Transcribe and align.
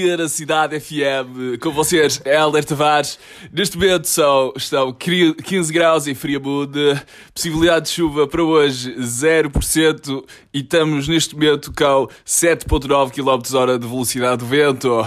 dia 0.00 0.16
na 0.16 0.28
Cidade 0.28 0.80
FM. 0.80 1.60
Com 1.60 1.70
vocês, 1.72 2.22
Helder 2.24 2.64
Tavares. 2.64 3.18
Neste 3.52 3.76
momento 3.76 4.06
são, 4.06 4.50
estão 4.56 4.92
15 4.94 5.70
graus 5.72 6.06
em 6.06 6.14
Friamundo. 6.14 6.98
Possibilidade 7.34 7.86
de 7.86 7.92
chuva 7.92 8.26
para 8.26 8.42
hoje 8.42 8.94
0%. 8.94 10.24
E 10.54 10.60
estamos 10.60 11.06
neste 11.06 11.34
momento 11.34 11.70
com 11.72 12.08
7.9 12.24 13.10
km 13.10 13.54
hora 13.54 13.78
de 13.78 13.86
velocidade 13.86 14.38
do 14.38 14.46
vento. 14.46 15.06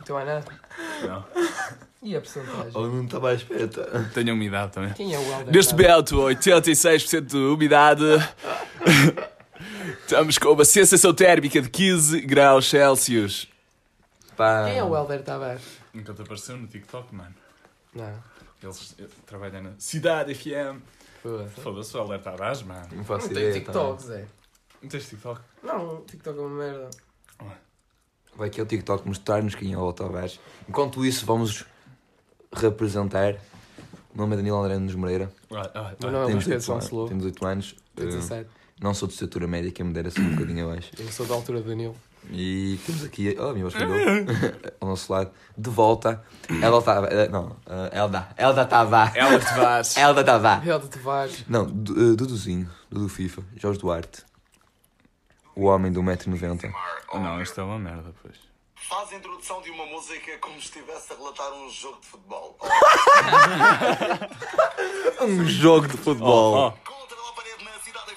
Então 0.00 0.20
é 0.20 0.24
nada. 0.24 0.44
Não. 1.02 1.24
E 2.02 2.14
a 2.14 2.20
porcentagem? 2.20 2.70
Ou 2.72 2.86
não 2.86 3.04
estava 3.04 3.30
à 3.30 3.34
espera. 3.34 3.66
Tenho 4.14 4.34
umidade 4.34 4.72
também. 4.72 4.92
Quem 4.92 5.12
é 5.12 5.18
o 5.18 5.22
Helder? 5.22 5.52
Neste 5.52 5.72
momento, 5.72 6.16
86% 6.18 7.20
de 7.22 7.36
umidade. 7.36 8.04
Estamos 10.02 10.38
com 10.38 10.48
uma 10.50 10.64
sensação 10.64 11.12
térmica 11.14 11.60
de 11.60 11.68
15 11.68 12.20
graus 12.22 12.68
Celsius. 12.68 13.48
Pá. 14.36 14.64
Quem 14.66 14.78
é 14.78 14.84
o 14.84 14.96
Helder 14.96 15.22
Tavares? 15.22 15.62
Nunca 15.92 16.12
te 16.14 16.22
apareceu 16.22 16.56
no 16.56 16.66
TikTok, 16.66 17.14
mano. 17.14 17.34
Não. 17.94 18.12
Eles 18.62 18.96
trabalham 19.26 19.62
na 19.62 19.72
Cidade 19.78 20.34
FM. 20.34 20.80
Foda-se. 21.22 21.60
Foda-se 21.60 21.96
o 21.96 22.00
Helder 22.00 22.20
Tavares, 22.22 22.62
mano. 22.62 22.88
Não 22.92 23.04
faço 23.04 23.26
Não 23.26 23.32
ideia. 23.32 23.52
tem 23.52 23.62
tá. 23.62 23.72
TikTok, 23.72 24.02
Zé. 24.02 24.24
Não 24.82 24.88
tens 24.88 25.08
TikTok? 25.08 25.40
Não, 25.62 26.00
TikTok 26.02 26.38
é 26.38 26.42
uma 26.42 26.50
merda. 26.50 26.90
Vai 28.36 28.48
aqui 28.48 28.60
ao 28.60 28.66
TikTok 28.66 29.06
mostrar-nos 29.06 29.54
quem 29.54 29.72
é 29.72 29.78
o 29.78 29.92
Tavares. 29.92 30.40
Enquanto 30.68 31.04
isso, 31.06 31.24
vamos 31.24 31.64
representar. 32.52 33.34
O 34.12 34.18
nome 34.18 34.34
é 34.34 34.36
Danilo 34.36 34.58
André 34.60 34.74
Nunes 34.74 34.94
Moreira. 34.96 35.32
Ah, 35.52 35.94
Meu 36.00 36.10
nome 36.10 36.30
é 36.30 36.34
Luís 36.34 36.44
Pedro 36.44 36.58
18 36.58 36.72
anos. 36.72 37.08
Temos 37.08 37.24
8 37.24 37.46
anos. 37.46 37.76
Tenho 37.94 38.08
Uh, 38.08 38.12
17. 38.12 38.50
Não 38.80 38.92
sou 38.94 39.06
de 39.08 39.14
estatura 39.14 39.46
média, 39.46 39.70
quem 39.70 39.84
me 39.86 39.92
dera 39.92 40.08
assim 40.08 40.20
um 40.22 40.30
bocadinho 40.34 40.68
abaixo. 40.70 40.90
Eu 40.98 41.10
sou 41.10 41.26
da 41.26 41.34
altura 41.34 41.60
do 41.60 41.68
Danilo. 41.68 41.96
E 42.30 42.78
temos 42.86 43.04
aqui, 43.04 43.36
oh, 43.38 43.52
meu 43.52 43.68
espelho, 43.68 43.92
ao 44.80 44.88
nosso 44.88 45.12
lado, 45.12 45.30
de 45.58 45.68
volta, 45.68 46.24
Elda 46.48 46.80
Tavares. 46.82 47.30
Não, 47.30 47.48
uh, 47.48 47.90
Elda. 47.92 48.28
Elda 48.38 48.64
Tavares. 48.64 49.14
Helder 49.14 49.44
Tavares. 49.44 49.96
Elda 49.96 50.24
Tavares. 50.24 50.66
Helder 50.66 50.88
Tavares. 50.88 51.44
Não, 51.46 51.66
Du- 51.66 52.16
Duduzinho, 52.16 52.70
Dudu 52.90 53.08
FIFA, 53.10 53.42
Jorge 53.56 53.78
Duarte. 53.78 54.22
O 55.54 55.66
homem 55.66 55.92
do 55.92 56.02
1,90m. 56.02 56.72
Oh, 57.12 57.18
não, 57.18 57.40
isto 57.42 57.60
é 57.60 57.64
uma 57.64 57.78
merda, 57.78 58.12
pois. 58.22 58.34
Faz 58.74 59.12
a 59.12 59.16
introdução 59.16 59.60
de 59.62 59.70
uma 59.70 59.86
música 59.86 60.36
como 60.40 60.54
se 60.54 60.66
estivesse 60.66 61.12
a 61.12 61.16
relatar 61.16 61.52
um 61.52 61.68
jogo 61.70 62.00
de 62.00 62.06
futebol. 62.06 62.58
Um 65.20 65.44
jogo 65.46 65.88
de 65.88 65.96
futebol. 65.96 66.54
Na 66.70 66.70
Cidade 66.72 66.84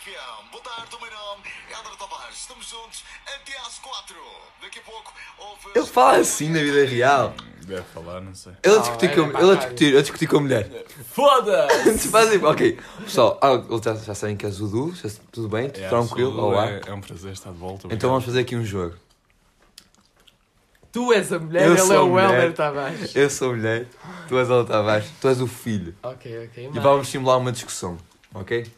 FM. 0.07 0.51
Boa 0.51 0.63
tarde, 0.63 0.95
o 0.95 1.01
meu 1.01 1.11
nome 1.11 1.43
é 1.69 1.73
Helder 1.73 1.95
Tavares. 1.97 2.37
Estamos 2.37 2.69
juntos 2.69 3.03
até 3.25 3.57
às 3.59 3.77
quatro. 3.79 4.15
Daqui 4.61 4.79
a 4.79 4.81
pouco 4.81 5.13
houve... 5.37 5.77
Ele 5.77 5.85
fala 5.85 6.17
assim 6.19 6.47
na 6.49 6.59
vida 6.59 6.85
real. 6.85 7.33
Deve 7.65 7.83
falar, 7.93 8.21
não 8.21 8.33
sei. 8.33 8.53
Ele 8.63 8.75
a 8.75 8.79
discutir 8.79 9.09
é 9.09 9.15
com, 9.15 9.29
para 9.29 9.41
ele 9.41 9.51
a 9.51 9.55
discutir, 9.55 9.85
ele 9.87 9.97
a 9.97 10.01
discutir 10.01 10.27
com 10.27 10.37
a 10.37 10.41
mulher. 10.41 10.85
Foda-se! 11.11 12.07
Fazem, 12.07 12.41
ok. 12.41 12.79
Pessoal, 13.03 13.37
ah, 13.41 13.61
eles 13.69 13.83
já, 13.83 13.95
já 13.95 14.15
sabem 14.15 14.37
que 14.37 14.45
és 14.45 14.61
o 14.61 14.67
Du, 14.67 14.95
já- 14.95 15.09
tudo 15.29 15.49
bem? 15.49 15.69
Tudo 15.69 15.89
tranquilo? 15.89 16.41
Olá. 16.41 16.69
É, 16.69 16.81
é 16.87 16.93
um 16.93 17.01
prazer 17.01 17.33
estar 17.33 17.51
de 17.51 17.57
volta. 17.57 17.89
Então 17.91 18.09
vamos 18.09 18.23
fazer 18.23 18.39
aqui 18.39 18.55
um 18.55 18.63
jogo. 18.63 18.95
Tu 20.89 21.11
és 21.11 21.33
a 21.33 21.39
mulher, 21.39 21.67
Eu 21.67 21.75
ele 21.75 21.93
é 21.93 21.99
o. 21.99 22.17
Helder 22.17 22.53
Tavares. 22.53 23.13
Eu 23.13 23.29
sou 23.29 23.51
a 23.51 23.55
mulher, 23.55 23.85
tu 24.29 24.37
és 24.39 24.49
o 24.49 24.63
Tavares, 24.63 25.09
tu 25.19 25.27
és 25.27 25.41
o 25.41 25.47
filho. 25.47 25.93
Ok, 26.01 26.45
ok. 26.45 26.71
E 26.73 26.79
vamos 26.79 27.09
simular 27.09 27.37
uma 27.37 27.51
discussão, 27.51 27.97
ok? 28.33 28.71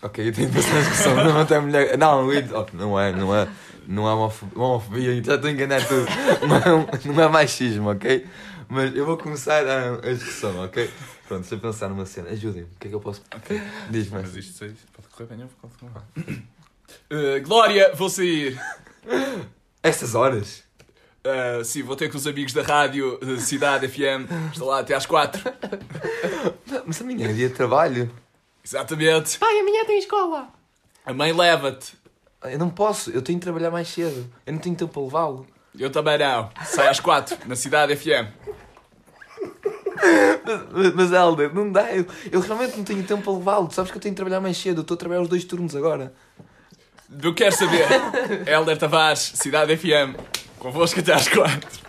Ok, 0.00 0.28
eu 0.28 0.32
tenho 0.32 0.48
que 0.50 0.54
discussão, 0.56 1.14
não 1.16 1.44
tem 1.44 1.60
mulher. 1.60 1.98
Não, 1.98 2.28
ok, 2.28 2.78
não 2.78 2.98
é, 2.98 3.12
não 3.12 3.34
é. 3.34 3.48
Não 3.86 4.06
é 4.06 4.12
homof- 4.12 4.42
homofobia, 4.54 5.14
já 5.24 5.34
estou 5.34 5.48
a 5.48 5.52
enganar 5.52 5.84
tudo. 5.86 6.06
Não 6.46 6.56
é, 6.56 7.14
não 7.14 7.22
é 7.24 7.28
machismo, 7.28 7.90
ok? 7.90 8.26
Mas 8.68 8.94
eu 8.94 9.06
vou 9.06 9.16
começar 9.16 9.66
a, 9.66 9.94
a 9.94 10.12
discussão, 10.12 10.62
ok? 10.62 10.90
Pronto, 11.26 11.40
deixa 11.40 11.54
eu 11.54 11.58
pensar 11.58 11.88
numa 11.88 12.04
cena. 12.04 12.28
Ajudem-me, 12.28 12.68
o 12.68 12.78
que 12.78 12.86
é 12.86 12.90
que 12.90 12.94
eu 12.94 13.00
posso. 13.00 13.22
Diz-me. 13.90 14.20
Mas 14.20 14.36
isto 14.36 14.66
pode 14.92 15.08
correr 15.08 15.26
bem, 15.30 15.40
eu 15.40 15.48
vou 15.48 15.70
continuar. 15.70 16.04
Uh, 17.10 17.42
Glória, 17.46 17.92
vou 17.94 18.10
sair. 18.10 18.60
Estas 19.82 20.14
horas? 20.14 20.62
Uh, 21.24 21.64
sim, 21.64 21.82
vou 21.82 21.96
ter 21.96 22.10
com 22.10 22.18
os 22.18 22.26
amigos 22.26 22.52
da 22.52 22.62
rádio 22.62 23.18
uh, 23.22 23.38
Cidade 23.40 23.88
FM. 23.88 24.30
Estou 24.52 24.68
lá 24.68 24.80
até 24.80 24.94
às 24.94 25.06
4. 25.06 25.42
Mas 26.86 27.00
amanhã 27.00 27.30
é 27.30 27.32
dia 27.32 27.48
de 27.48 27.54
trabalho. 27.54 28.10
Exatamente. 28.68 29.38
Pai, 29.38 29.60
amanhã 29.60 29.82
tem 29.86 29.98
escola. 29.98 30.48
A 31.06 31.14
mãe 31.14 31.32
leva-te. 31.32 31.94
Eu 32.44 32.58
não 32.58 32.68
posso, 32.68 33.10
eu 33.10 33.22
tenho 33.22 33.38
de 33.38 33.42
trabalhar 33.42 33.70
mais 33.70 33.88
cedo. 33.88 34.30
Eu 34.44 34.52
não 34.52 34.60
tenho 34.60 34.76
tempo 34.76 34.92
para 34.92 35.02
levá-lo. 35.02 35.46
Eu 35.78 35.90
também 35.90 36.18
não. 36.18 36.50
Sai 36.66 36.86
às 36.88 37.00
4 37.00 37.48
na 37.48 37.56
Cidade 37.56 37.96
FM. 37.96 38.28
Mas, 40.70 40.94
mas 40.94 41.12
Helder, 41.12 41.54
não 41.54 41.72
dá. 41.72 41.90
Eu, 41.94 42.06
eu 42.30 42.40
realmente 42.40 42.76
não 42.76 42.84
tenho 42.84 43.02
tempo 43.04 43.22
para 43.22 43.32
levá-lo. 43.32 43.68
Tu 43.68 43.74
sabes 43.74 43.90
que 43.90 43.96
eu 43.96 44.02
tenho 44.02 44.14
de 44.14 44.16
trabalhar 44.16 44.40
mais 44.40 44.58
cedo. 44.58 44.78
Eu 44.78 44.82
estou 44.82 44.94
a 44.94 44.98
trabalhar 44.98 45.22
os 45.22 45.28
dois 45.28 45.44
turnos 45.44 45.74
agora. 45.74 46.12
Não 47.08 47.32
quero 47.32 47.56
saber. 47.56 47.86
Helder 48.46 48.76
Tavares, 48.76 49.32
Cidade 49.34 49.74
FM. 49.76 50.14
Convosco 50.58 51.00
até 51.00 51.14
às 51.14 51.26
4. 51.26 51.87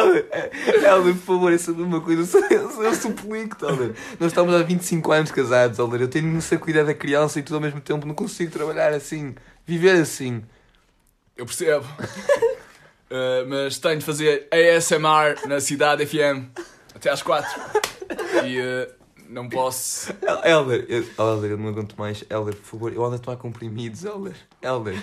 Helder, 0.00 1.14
por 1.14 1.22
favor, 1.24 1.52
é 1.52 1.58
sobre 1.58 1.82
uma 1.82 2.00
coisa. 2.00 2.38
Eu, 2.50 2.70
eu, 2.70 2.82
eu 2.84 2.94
suplico-te, 2.94 3.64
Helder. 3.64 3.94
Nós 4.20 4.32
estamos 4.32 4.54
há 4.54 4.62
25 4.62 5.12
anos 5.12 5.30
casados, 5.30 5.78
Helder. 5.78 6.00
Eu 6.02 6.08
tenho 6.08 6.32
de 6.34 6.42
ser 6.42 6.58
cuidar 6.58 6.84
da 6.84 6.94
criança 6.94 7.38
e 7.38 7.42
tudo 7.42 7.56
ao 7.56 7.60
mesmo 7.60 7.80
tempo. 7.80 8.06
Não 8.06 8.14
consigo 8.14 8.50
trabalhar 8.50 8.92
assim. 8.92 9.34
Viver 9.66 10.00
assim. 10.00 10.42
Eu 11.36 11.44
percebo. 11.46 11.84
Uh, 13.10 13.46
mas 13.48 13.78
tenho 13.78 13.98
de 13.98 14.04
fazer 14.04 14.48
ASMR 14.50 15.46
na 15.46 15.60
Cidade 15.60 16.06
FM 16.06 16.48
até 16.94 17.10
às 17.10 17.22
4. 17.22 17.48
E 18.46 18.60
uh, 18.60 18.94
não 19.28 19.48
posso. 19.48 20.12
El- 20.22 20.44
Helder, 20.44 20.86
eu, 20.88 21.04
Helder, 21.18 21.50
eu 21.52 21.58
não 21.58 21.68
aguento 21.68 21.94
mais. 21.98 22.24
Helder, 22.30 22.54
por 22.56 22.64
favor, 22.64 22.92
eu 22.92 23.04
ando 23.04 23.16
a 23.16 23.18
tomar 23.18 23.36
comprimidos, 23.36 24.04
Helder. 24.04 24.36
Helder. 24.62 25.02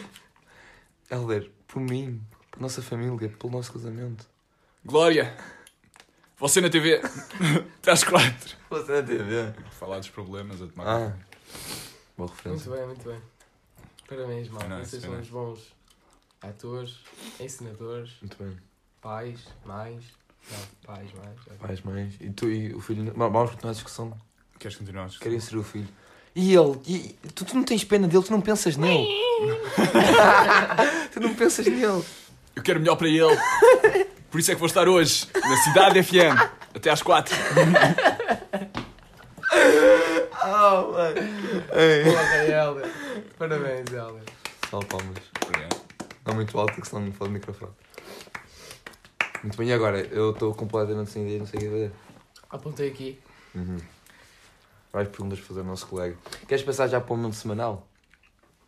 Helder, 1.11 1.51
por 1.67 1.79
mim, 1.81 2.21
por 2.49 2.61
nossa 2.61 2.81
família, 2.81 3.29
pelo 3.37 3.51
nosso 3.53 3.71
casamento. 3.73 4.25
Glória, 4.85 5.33
você 6.37 6.59
na 6.59 6.69
TV 6.69 7.01
às 7.87 8.03
4. 8.03 8.57
Você 8.69 8.91
na 8.91 9.03
TV. 9.03 9.53
Falar 9.71 9.99
dos 9.99 10.09
problemas 10.09 10.61
a 10.61 10.67
tomar. 10.67 10.85
Ah. 10.87 11.13
Boa 12.17 12.27
Muito 12.29 12.33
referência. 12.35 12.71
bem, 12.71 12.85
muito 12.87 13.07
bem. 13.09 13.21
Parabéns, 14.07 14.49
mal. 14.49 14.67
Nice, 14.67 14.89
Vocês 14.91 15.03
são 15.03 15.13
uns 15.13 15.29
bons 15.29 15.59
atores, 16.41 16.95
ensinadores, 17.39 18.11
Muito 18.21 18.37
bem. 18.43 18.57
pais, 19.01 19.39
mães. 19.65 20.03
Não, 20.51 20.59
pais, 20.85 21.09
mães. 21.13 21.39
ok. 21.47 21.57
Mais, 21.61 21.81
mais. 21.81 22.13
E 22.19 22.29
tu 22.31 22.49
e 22.49 22.73
o 22.73 22.81
filho. 22.81 23.13
Vamos 23.15 23.51
continuar 23.51 23.71
a 23.71 23.73
discussão. 23.73 24.13
Queres 24.59 24.75
continuar? 24.77 25.09
Queria 25.09 25.39
ser 25.39 25.55
o 25.57 25.63
filho. 25.63 25.87
E 26.35 26.53
ele? 26.53 26.81
E, 26.85 27.29
tu, 27.29 27.45
tu 27.45 27.55
não 27.55 27.63
tens 27.63 27.83
pena 27.85 28.07
dele, 28.07 28.23
tu 28.23 28.31
não 28.31 28.41
pensas 28.41 28.75
nele. 28.75 29.07
tu 31.13 31.19
não 31.21 31.33
pensas 31.33 31.65
nele. 31.65 32.03
Eu 32.55 32.61
quero 32.61 32.79
melhor 32.81 32.97
para 32.97 33.07
ele. 33.07 33.23
Por 34.33 34.39
isso 34.39 34.51
é 34.51 34.55
que 34.55 34.59
vou 34.59 34.65
estar 34.65 34.87
hoje 34.87 35.27
na 35.31 35.57
Cidade 35.57 36.01
FM 36.01 36.35
até 36.75 36.89
às 36.89 37.03
4. 37.03 37.35
Oh, 40.43 40.91
mano. 40.91 41.19
Ei. 41.71 42.03
Porra, 42.03 42.45
Helder. 42.47 42.91
Parabéns, 43.37 43.93
Helder. 43.93 44.23
Só 44.71 44.79
palmas. 44.79 45.19
Não 46.25 46.33
muito 46.33 46.59
alto, 46.59 46.81
que 46.81 46.87
senão 46.87 47.05
não 47.05 47.11
falo 47.11 47.29
no 47.29 47.35
microfone. 47.35 47.73
Muito 49.43 49.55
bem, 49.55 49.67
e 49.67 49.73
agora? 49.73 49.99
Eu 49.99 50.31
estou 50.31 50.51
completamente 50.55 51.11
sem 51.11 51.25
ideia, 51.25 51.37
não 51.37 51.45
sei 51.45 51.59
o 51.59 51.61
que 51.61 51.69
fazer. 51.69 51.91
Apontei 52.49 52.89
aqui. 52.89 53.19
Uhum. 53.53 53.77
Vais 54.91 55.09
perguntas 55.09 55.37
fazer 55.41 55.59
ao 55.59 55.67
nosso 55.67 55.85
colega. 55.85 56.17
Queres 56.47 56.63
passar 56.65 56.87
já 56.87 56.99
para 56.99 57.13
o 57.13 57.17
momento 57.17 57.35
semanal? 57.35 57.87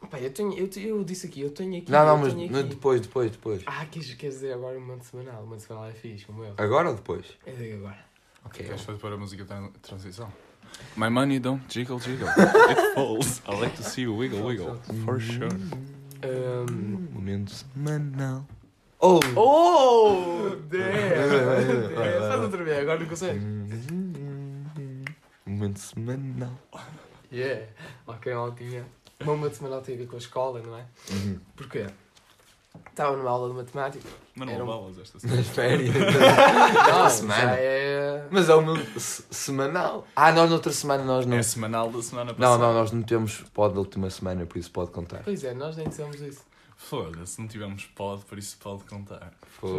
Pá, 0.08 0.20
eu, 0.20 0.32
tenho, 0.32 0.54
eu, 0.54 0.70
eu 0.78 1.04
disse 1.04 1.28
aqui, 1.28 1.42
eu 1.42 1.52
tenho 1.52 1.78
aqui. 1.78 1.92
Não, 1.92 2.06
não, 2.06 2.18
mas 2.18 2.34
aqui. 2.34 2.64
depois, 2.64 3.02
depois, 3.02 3.32
depois. 3.32 3.64
Ah, 3.66 3.86
queres, 3.86 4.14
queres 4.14 4.36
dizer 4.36 4.54
agora 4.54 4.78
o 4.78 4.82
momento 4.82 5.04
semanal? 5.04 5.42
O 5.42 5.46
momento 5.46 5.62
semanal 5.62 5.90
é 5.90 5.94
fixe, 5.94 6.26
como 6.26 6.44
eu. 6.44 6.54
Agora 6.58 6.90
ou 6.90 6.96
depois? 6.96 7.26
Eu 7.46 7.56
digo 7.56 7.78
agora. 7.78 8.06
Ok. 8.46 8.66
Queres 8.66 8.82
fazer 8.82 9.00
para 9.00 9.16
a 9.16 9.18
música 9.18 9.44
de 9.44 9.80
transição? 9.80 10.32
My 10.96 11.10
money 11.10 11.40
don't 11.40 11.64
jiggle 11.70 12.00
jiggle. 12.00 12.28
It 12.70 12.94
falls. 12.94 13.42
I 13.48 13.60
like 13.60 13.76
to 13.78 13.84
see 13.84 14.04
you 14.04 14.16
wiggle 14.16 14.44
wiggle. 14.44 14.80
For 15.06 15.20
sure. 15.20 15.50
Um... 16.24 17.08
Momento 17.14 17.52
semanal. 17.52 18.46
Oh! 19.00 19.20
Oh! 19.36 20.56
Vai, 20.70 21.94
vai. 21.94 22.20
Faz 22.28 22.42
outra 22.42 22.64
vez, 22.64 22.80
agora 22.80 23.00
não 23.00 23.08
consegue. 23.08 23.40
Momento 25.46 25.80
semanal. 25.80 26.58
Yeah! 27.32 27.68
Ok, 28.08 28.34
maltinha. 28.34 28.86
O 29.22 29.38
meu 29.38 29.54
semanal 29.54 29.82
tem 29.82 29.96
a 29.96 29.98
ver 30.00 30.08
com 30.08 30.16
a 30.16 30.20
escola, 30.20 30.62
não 30.62 30.78
é? 30.78 30.86
Uhum. 31.12 31.40
Porquê? 31.56 31.88
Estava 32.90 33.16
numa 33.16 33.30
aula 33.30 33.50
de 33.50 33.56
matemática. 33.56 34.08
Mas 34.36 34.48
não 34.50 34.56
um- 34.56 34.60
levavas 34.60 35.00
esta 35.00 35.20
semana. 35.20 35.38
Nas 35.40 35.48
férias. 35.50 35.96
Não, 35.96 37.10
semana. 37.10 37.56
é. 37.58 38.28
Mas 38.30 38.50
é 38.50 38.56
o 38.56 38.62
meu 38.62 38.76
se- 39.00 39.24
semanal. 39.32 40.06
Ah, 40.16 40.32
nós 40.34 40.50
noutra 40.50 40.72
semana 40.74 41.04
nós 41.04 41.26
não. 41.26 41.38
É 41.38 41.44
semanal 41.44 41.90
da 41.90 42.02
semana 42.02 42.32
Não, 42.32 42.38
passada. 42.38 42.64
não, 42.64 42.74
nós 42.74 42.92
não 42.92 43.02
temos 43.04 43.42
pod 43.54 43.74
da 43.74 43.80
última 43.80 44.10
semana, 44.10 44.46
por 44.46 44.58
isso 44.58 44.70
pode 44.72 44.92
contar. 44.92 45.22
Pois 45.24 45.44
é, 45.46 45.54
nós 45.54 45.78
nem 45.78 45.88
dissemos 45.88 46.20
isso. 46.20 46.44
Foda-se, 46.76 47.40
não 47.40 47.48
tivemos 47.48 47.86
pod, 47.86 48.24
por 48.26 48.38
isso 48.38 48.58
pode 48.60 48.84
contar. 48.84 49.32
Foi. 49.60 49.70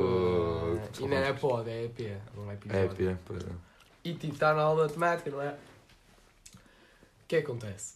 E 1.00 1.06
não 1.06 1.16
é 1.18 1.32
pod, 1.34 1.68
é 1.68 1.84
EP. 1.84 2.00
Um 2.36 2.50
É, 2.50 2.54
episódio. 2.54 2.96
pia, 2.96 3.20
pois 3.26 3.42
é. 3.42 3.50
E 4.04 4.14
tipo, 4.14 4.32
está 4.34 4.54
na 4.54 4.62
aula 4.62 4.86
de 4.88 4.96
matemática, 4.98 5.30
não 5.30 5.42
é? 5.42 5.48
O 5.50 7.28
que 7.28 7.36
é 7.36 7.42
que 7.42 7.46
acontece? 7.46 7.94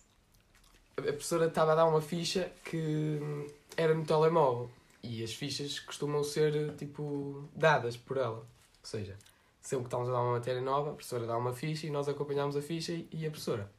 A 1.09 1.13
professora 1.13 1.47
estava 1.47 1.73
a 1.73 1.75
dar 1.75 1.87
uma 1.87 2.01
ficha 2.01 2.51
que 2.65 3.19
hum, 3.21 3.47
era 3.77 3.95
no 3.95 4.05
telemóvel. 4.05 4.71
E 5.03 5.25
as 5.25 5.33
fichas 5.33 5.81
costumam 5.81 6.23
ser, 6.23 6.75
tipo, 6.77 7.49
dadas 7.55 7.97
por 7.97 8.19
ela. 8.19 8.39
Ou 8.39 8.47
seja, 8.83 9.17
sempre 9.61 9.85
que 9.85 9.89
estamos 9.89 10.09
a 10.09 10.13
dar 10.13 10.21
uma 10.21 10.33
matéria 10.33 10.61
nova, 10.61 10.91
a 10.91 10.95
professora 10.95 11.27
dá 11.27 11.37
uma 11.37 11.53
ficha 11.53 11.87
e 11.87 11.91
nós 11.91 12.09
acompanhamos 12.09 12.57
a 12.57 12.63
ficha 12.63 12.93
e 13.11 13.27
a 13.27 13.31
professora. 13.31 13.71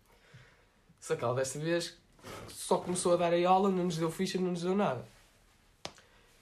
Só 1.00 1.16
que 1.16 1.24
ela 1.24 1.36
desta 1.36 1.60
vez 1.60 1.98
só 2.48 2.78
começou 2.78 3.14
a 3.14 3.18
dar 3.18 3.34
a 3.34 3.50
aula, 3.50 3.70
não 3.70 3.86
nos 3.86 3.98
deu 3.98 4.12
ficha, 4.12 4.40
não 4.40 4.52
nos 4.52 4.62
deu 4.62 4.76
nada. 4.76 5.06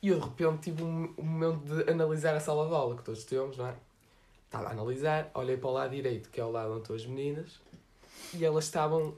E 0.02 0.10
eu 0.10 0.20
de 0.20 0.26
repente 0.26 0.72
tive 0.72 0.84
um, 0.84 1.14
um 1.18 1.24
momento 1.24 1.60
de 1.60 1.92
analisar 1.92 2.36
a 2.36 2.40
sala 2.40 2.68
de 2.68 2.74
aula 2.74 2.96
que 2.96 3.04
todos 3.04 3.24
temos, 3.24 3.58
não 3.58 3.68
é? 3.68 3.76
Estava 4.46 4.68
a 4.68 4.72
analisar, 4.72 5.30
olhei 5.34 5.58
para 5.58 5.70
o 5.70 5.74
lado 5.74 5.92
direito, 5.92 6.30
que 6.30 6.40
é 6.40 6.44
o 6.44 6.52
lado 6.52 6.72
onde 6.72 6.82
estão 6.82 6.96
as 6.96 7.06
meninas, 7.06 7.60
e 8.34 8.44
elas 8.44 8.66
estavam 8.66 9.16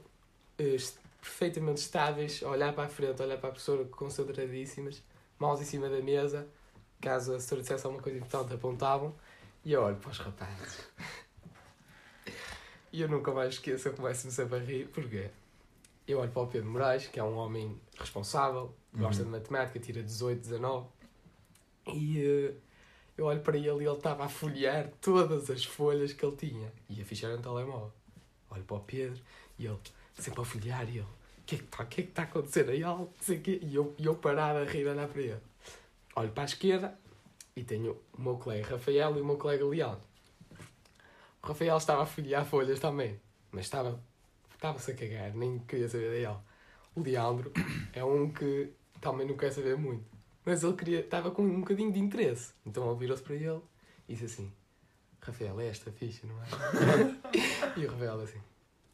eh, 0.58 0.76
perfeitamente 1.22 1.80
estáveis, 1.80 2.42
a 2.42 2.48
olhar 2.48 2.74
para 2.74 2.84
a 2.84 2.88
frente, 2.88 3.22
a 3.22 3.24
olhar 3.24 3.38
para 3.38 3.50
a 3.50 3.52
professora, 3.52 3.84
concentradíssimas, 3.84 5.00
mãos 5.38 5.60
em 5.60 5.64
cima 5.64 5.88
da 5.88 6.00
mesa, 6.02 6.48
caso 7.00 7.30
a 7.30 7.34
professora 7.34 7.60
dissesse 7.60 7.86
alguma 7.86 8.02
coisa 8.02 8.18
importante, 8.18 8.52
apontavam, 8.52 9.14
e 9.64 9.72
eu 9.72 9.82
olho 9.82 9.96
para 9.96 10.10
os 10.10 10.18
rapazes. 10.18 10.80
E 12.92 13.00
eu 13.00 13.08
nunca 13.08 13.32
mais 13.32 13.54
esqueço, 13.54 13.88
eu 13.88 13.94
começo-me 13.94 14.30
sempre 14.32 14.56
a 14.56 14.58
rir, 14.58 14.88
porque 14.88 15.30
eu 16.06 16.18
olho 16.18 16.30
para 16.30 16.42
o 16.42 16.46
Pedro 16.46 16.68
Moraes, 16.68 17.06
que 17.06 17.18
é 17.18 17.24
um 17.24 17.36
homem 17.36 17.80
responsável, 17.96 18.74
gosta 18.92 19.24
de 19.24 19.30
matemática, 19.30 19.78
tira 19.78 20.02
18, 20.02 20.40
19, 20.40 20.88
e 21.86 22.20
eh, 22.20 22.54
eu 23.16 23.26
olho 23.26 23.40
para 23.40 23.56
ele 23.56 23.66
e 23.66 23.86
ele 23.86 23.96
estava 23.96 24.24
a 24.24 24.28
folhear 24.28 24.90
todas 25.00 25.48
as 25.48 25.64
folhas 25.64 26.12
que 26.12 26.24
ele 26.24 26.36
tinha. 26.36 26.72
E 26.88 27.00
a 27.00 27.04
ficha 27.04 27.26
era 27.26 27.36
no 27.36 27.42
telemóvel. 27.42 27.92
Olho 28.50 28.64
para 28.64 28.76
o 28.76 28.80
Pedro 28.80 29.22
e 29.58 29.64
ele 29.64 29.78
sempre 30.14 30.40
a 30.40 30.44
folhear 30.44 30.88
e 30.88 30.98
ele. 30.98 31.00
O 31.00 31.44
que 31.44 31.56
é 31.56 31.58
que 31.58 31.64
está 31.64 31.84
que 31.84 32.00
é 32.00 32.04
que 32.04 32.10
tá 32.12 32.22
a 32.22 32.24
acontecer 32.24 32.68
aí? 32.70 32.82
Quê. 33.42 33.60
E 33.62 33.74
eu, 33.74 33.94
eu 33.98 34.14
parado 34.14 34.58
a 34.58 34.64
rir 34.64 34.86
olhar 34.86 35.08
para 35.08 35.20
ele. 35.20 35.40
Olho 36.14 36.30
para 36.30 36.44
a 36.44 36.46
esquerda 36.46 36.98
e 37.56 37.64
tenho 37.64 37.98
o 38.12 38.22
meu 38.22 38.36
colega 38.36 38.70
Rafael 38.70 39.16
e 39.16 39.20
o 39.20 39.24
meu 39.24 39.36
colega 39.36 39.64
Leandro. 39.64 40.02
O 41.42 41.46
Rafael 41.46 41.76
estava 41.76 42.02
a 42.02 42.06
folhear 42.06 42.44
folhas 42.44 42.78
também. 42.78 43.20
Mas 43.50 43.64
estava 43.64 44.00
estava-se 44.54 44.92
a 44.92 44.94
cagar, 44.94 45.34
nem 45.34 45.58
queria 45.58 45.88
saber 45.88 46.10
dele. 46.10 46.36
O 46.94 47.02
Leandro 47.02 47.52
é 47.92 48.04
um 48.04 48.30
que 48.30 48.72
também 49.00 49.26
não 49.26 49.36
quer 49.36 49.50
saber 49.50 49.76
muito. 49.76 50.04
Mas 50.44 50.62
ele 50.62 50.74
queria, 50.74 51.00
estava 51.00 51.30
com 51.30 51.42
um 51.42 51.60
bocadinho 51.60 51.92
de 51.92 51.98
interesse. 51.98 52.52
Então 52.64 52.88
ele 52.88 52.98
virou-se 52.98 53.22
para 53.22 53.34
ele 53.34 53.60
e 54.08 54.14
disse 54.14 54.26
assim: 54.26 54.52
Rafael, 55.20 55.60
é 55.60 55.66
esta 55.66 55.90
ficha, 55.90 56.26
não 56.26 56.40
é? 56.42 56.46
e 57.76 57.84
o 57.84 57.90
Rafael 57.90 58.20
assim: 58.20 58.40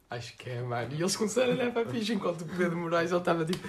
Acho 0.09 0.35
que 0.37 0.49
é, 0.49 0.61
mano. 0.61 0.91
E 0.91 0.99
eles 1.01 1.15
começaram 1.15 1.51
a 1.51 1.55
olhar 1.55 1.71
para 1.71 1.87
a 1.87 1.91
ficha 1.91 2.13
enquanto 2.13 2.41
o 2.41 2.45
Pedro 2.45 2.75
Moraes 2.77 3.11
ele 3.11 3.19
estava 3.19 3.45
tipo: 3.45 3.67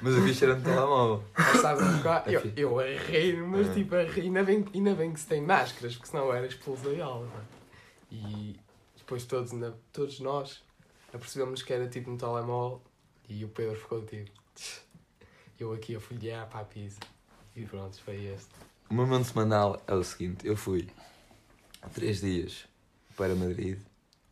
Mas 0.00 0.16
a 0.16 0.22
ficha 0.22 0.44
era 0.46 0.54
no 0.56 0.62
telemóvel. 0.64 1.24
Sabes 1.60 1.82
a 1.82 1.96
tocar? 1.98 2.32
Eu, 2.32 2.40
eu 2.56 2.78
a 2.80 2.84
rir, 2.84 3.42
mas 3.42 3.68
É. 3.68 3.74
tipo 3.74 3.94
a 3.94 4.02
rir. 4.04 4.22
Ainda 4.22 4.42
bem, 4.42 4.64
ainda 4.74 4.94
bem 4.94 5.12
que 5.12 5.20
se 5.20 5.26
tem 5.26 5.42
máscaras, 5.42 5.94
porque 5.94 6.08
senão 6.10 6.32
era 6.32 6.46
expulso 6.46 6.82
da 6.88 7.04
aula. 7.04 7.28
é? 7.28 8.14
E 8.14 8.58
depois 8.96 9.24
todos, 9.26 9.52
na- 9.52 9.74
todos 9.92 10.18
nós 10.20 10.62
apercebemos 11.12 11.62
que 11.62 11.72
era 11.72 11.86
tipo 11.88 12.10
no 12.10 12.16
telemóvel 12.16 12.80
e 13.28 13.44
o 13.44 13.48
Pedro 13.48 13.76
ficou 13.76 14.02
tipo. 14.04 14.30
Eu 15.58 15.72
aqui 15.72 15.94
a 15.96 16.00
folhear 16.00 16.46
para 16.48 16.60
a 16.60 16.64
pizza. 16.64 17.00
E 17.54 17.64
pronto, 17.66 18.00
foi 18.02 18.24
este. 18.26 18.48
O 18.88 18.94
meu 18.94 19.06
momento 19.06 19.26
semanal 19.26 19.82
é 19.86 19.94
o 19.94 20.02
seguinte: 20.02 20.46
eu 20.46 20.56
fui 20.56 20.88
três 21.92 22.20
dias 22.20 22.64
para 23.16 23.34
Madrid, 23.34 23.78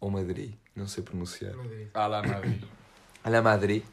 ou 0.05 0.11
Madrid, 0.11 0.53
não 0.77 0.87
sei 0.87 1.03
pronunciar. 1.03 1.56
Madrid. 1.56 1.89
Ah 1.95 2.06
lá, 2.06 2.23
Madrid. 2.23 2.62
Madrid. 3.43 3.85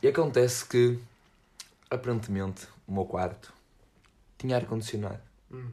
E 0.00 0.06
acontece 0.06 0.64
que, 0.64 0.96
aparentemente, 1.90 2.68
o 2.86 2.92
meu 2.92 3.04
quarto 3.04 3.52
tinha 4.38 4.54
ar-condicionado. 4.54 5.20
Hum. 5.50 5.72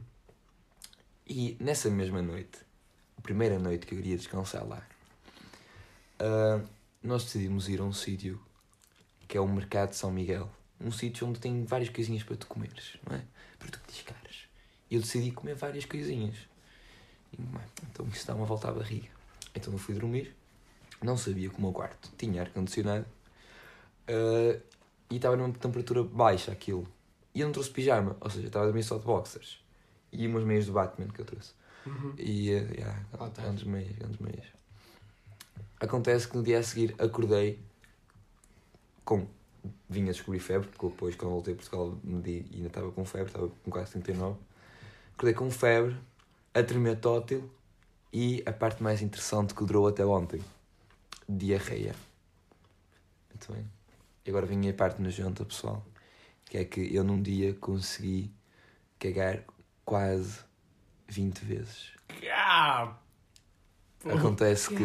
E 1.28 1.56
nessa 1.60 1.88
mesma 1.88 2.20
noite, 2.20 2.58
a 3.16 3.20
primeira 3.20 3.56
noite 3.56 3.86
que 3.86 3.94
eu 3.94 4.00
iria 4.00 4.16
descansar 4.16 4.66
lá, 4.66 4.84
ah, 6.18 6.60
nós 7.00 7.22
decidimos 7.22 7.68
ir 7.68 7.80
a 7.80 7.84
um 7.84 7.92
sítio 7.92 8.40
que 9.28 9.38
é 9.38 9.40
o 9.40 9.46
Mercado 9.46 9.90
de 9.90 9.96
São 9.96 10.10
Miguel. 10.10 10.50
Um 10.80 10.90
sítio 10.90 11.28
onde 11.28 11.38
tem 11.38 11.64
várias 11.64 11.88
coisinhas 11.88 12.24
para 12.24 12.34
tu 12.34 12.48
comeres, 12.48 12.96
não 13.08 13.16
é? 13.16 13.22
Produtos 13.60 14.02
caros. 14.02 14.48
E 14.90 14.96
eu 14.96 15.00
decidi 15.00 15.30
comer 15.30 15.54
várias 15.54 15.84
coisinhas. 15.84 16.36
E, 17.32 17.36
bem, 17.40 17.62
então 17.88 18.08
isso 18.08 18.26
dá 18.26 18.34
uma 18.34 18.44
volta 18.44 18.68
à 18.68 18.72
barriga. 18.72 19.19
Então 19.54 19.72
eu 19.72 19.78
fui 19.78 19.94
dormir. 19.94 20.34
Não 21.02 21.16
sabia 21.16 21.48
que 21.48 21.56
o 21.58 21.60
meu 21.60 21.72
quarto 21.72 22.10
tinha 22.16 22.42
ar-condicionado. 22.42 23.06
ah, 24.08 24.60
e 25.10 25.16
estava 25.16 25.36
numa 25.36 25.52
temperatura 25.52 26.04
baixa 26.04 26.52
aquilo. 26.52 26.86
E 27.34 27.40
eu 27.40 27.46
não 27.46 27.52
trouxe 27.52 27.70
pijama, 27.70 28.16
ou 28.20 28.30
seja, 28.30 28.46
estava 28.46 28.64
a 28.64 28.68
dormir 28.68 28.82
só 28.84 28.96
de 28.98 29.04
boxers. 29.04 29.58
E 30.12 30.26
umas 30.26 30.44
meias 30.44 30.66
do 30.66 30.72
Batman 30.72 31.08
que 31.08 31.20
eu 31.20 31.24
trouxe. 31.24 31.52
Uhum. 31.86 32.14
E, 32.18 32.50
uh, 32.54 32.74
yeah, 32.74 33.02
Ah, 33.14 33.28
tá. 33.30 33.42
grandes 33.42 33.64
meias, 33.64 33.92
grandes 33.96 34.18
meias. 34.20 34.46
Acontece 35.80 36.28
que 36.28 36.36
no 36.36 36.42
dia 36.42 36.58
a 36.58 36.62
seguir 36.62 36.94
acordei 36.98 37.58
com. 39.04 39.26
Vinha 39.88 40.10
a 40.10 40.12
descobrir 40.12 40.38
febre, 40.40 40.68
porque 40.68 40.86
depois, 40.88 41.16
quando 41.16 41.32
voltei 41.32 41.54
a 41.54 41.56
Portugal, 41.56 41.98
medi 42.04 42.46
e 42.50 42.56
ainda 42.56 42.68
estava 42.68 42.90
com 42.92 43.04
febre, 43.04 43.26
estava 43.28 43.48
com 43.48 43.70
quase 43.70 43.90
39. 43.92 44.38
Acordei 45.14 45.34
com 45.34 45.50
febre, 45.50 45.96
a 46.54 46.62
tremer 46.62 46.98
tótil 47.00 47.50
e 48.12 48.42
a 48.46 48.52
parte 48.52 48.82
mais 48.82 49.02
interessante 49.02 49.54
que 49.54 49.64
durou 49.64 49.86
até 49.86 50.04
ontem: 50.04 50.40
diarreia. 51.28 51.94
Muito 53.30 53.52
bem. 53.52 53.70
E 54.24 54.30
agora 54.30 54.46
vinha 54.46 54.70
a 54.70 54.74
parte 54.74 55.00
nojenta, 55.00 55.44
pessoal, 55.44 55.84
que 56.44 56.58
é 56.58 56.64
que 56.64 56.94
eu 56.94 57.02
num 57.04 57.20
dia 57.20 57.54
consegui 57.54 58.30
cagar 58.98 59.42
quase 59.84 60.40
20 61.08 61.38
vezes. 61.44 61.90
Acontece 64.04 64.68
que 64.74 64.84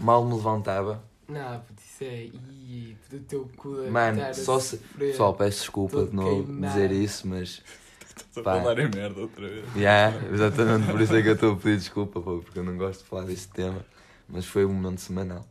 mal 0.00 0.24
me 0.24 0.34
levantava. 0.34 1.02
Não, 1.28 1.60
puto, 1.60 1.82
isso 1.82 2.04
é. 2.04 2.24
Ih, 2.24 2.96
do 3.10 3.18
teu 3.20 3.50
cu 3.56 3.84
a 3.86 3.90
Mano, 3.90 4.34
só 4.34 4.60
se-. 4.60 4.78
Pessoal, 4.96 5.34
peço 5.34 5.60
desculpa 5.60 5.96
Todo 5.96 6.10
de 6.10 6.16
novo 6.16 6.44
queimado. 6.44 6.72
dizer 6.72 6.92
isso, 6.92 7.26
mas. 7.26 7.62
estou 8.28 8.40
a 8.40 8.44
Pá. 8.44 8.60
falar 8.60 8.78
em 8.78 8.88
merda 8.88 9.20
outra 9.20 9.48
vez. 9.48 9.64
Yeah, 9.76 10.16
exatamente, 10.32 10.90
por 10.90 11.00
isso 11.00 11.14
é 11.14 11.22
que 11.22 11.28
eu 11.28 11.34
estou 11.34 11.52
a 11.52 11.56
pedir 11.56 11.76
desculpa, 11.78 12.20
pô, 12.20 12.38
porque 12.38 12.58
eu 12.58 12.64
não 12.64 12.76
gosto 12.76 13.02
de 13.02 13.08
falar 13.08 13.24
deste 13.24 13.48
tema. 13.48 13.84
Mas 14.28 14.44
foi 14.46 14.64
um 14.64 14.72
momento 14.72 15.00
semanal. 15.00 15.46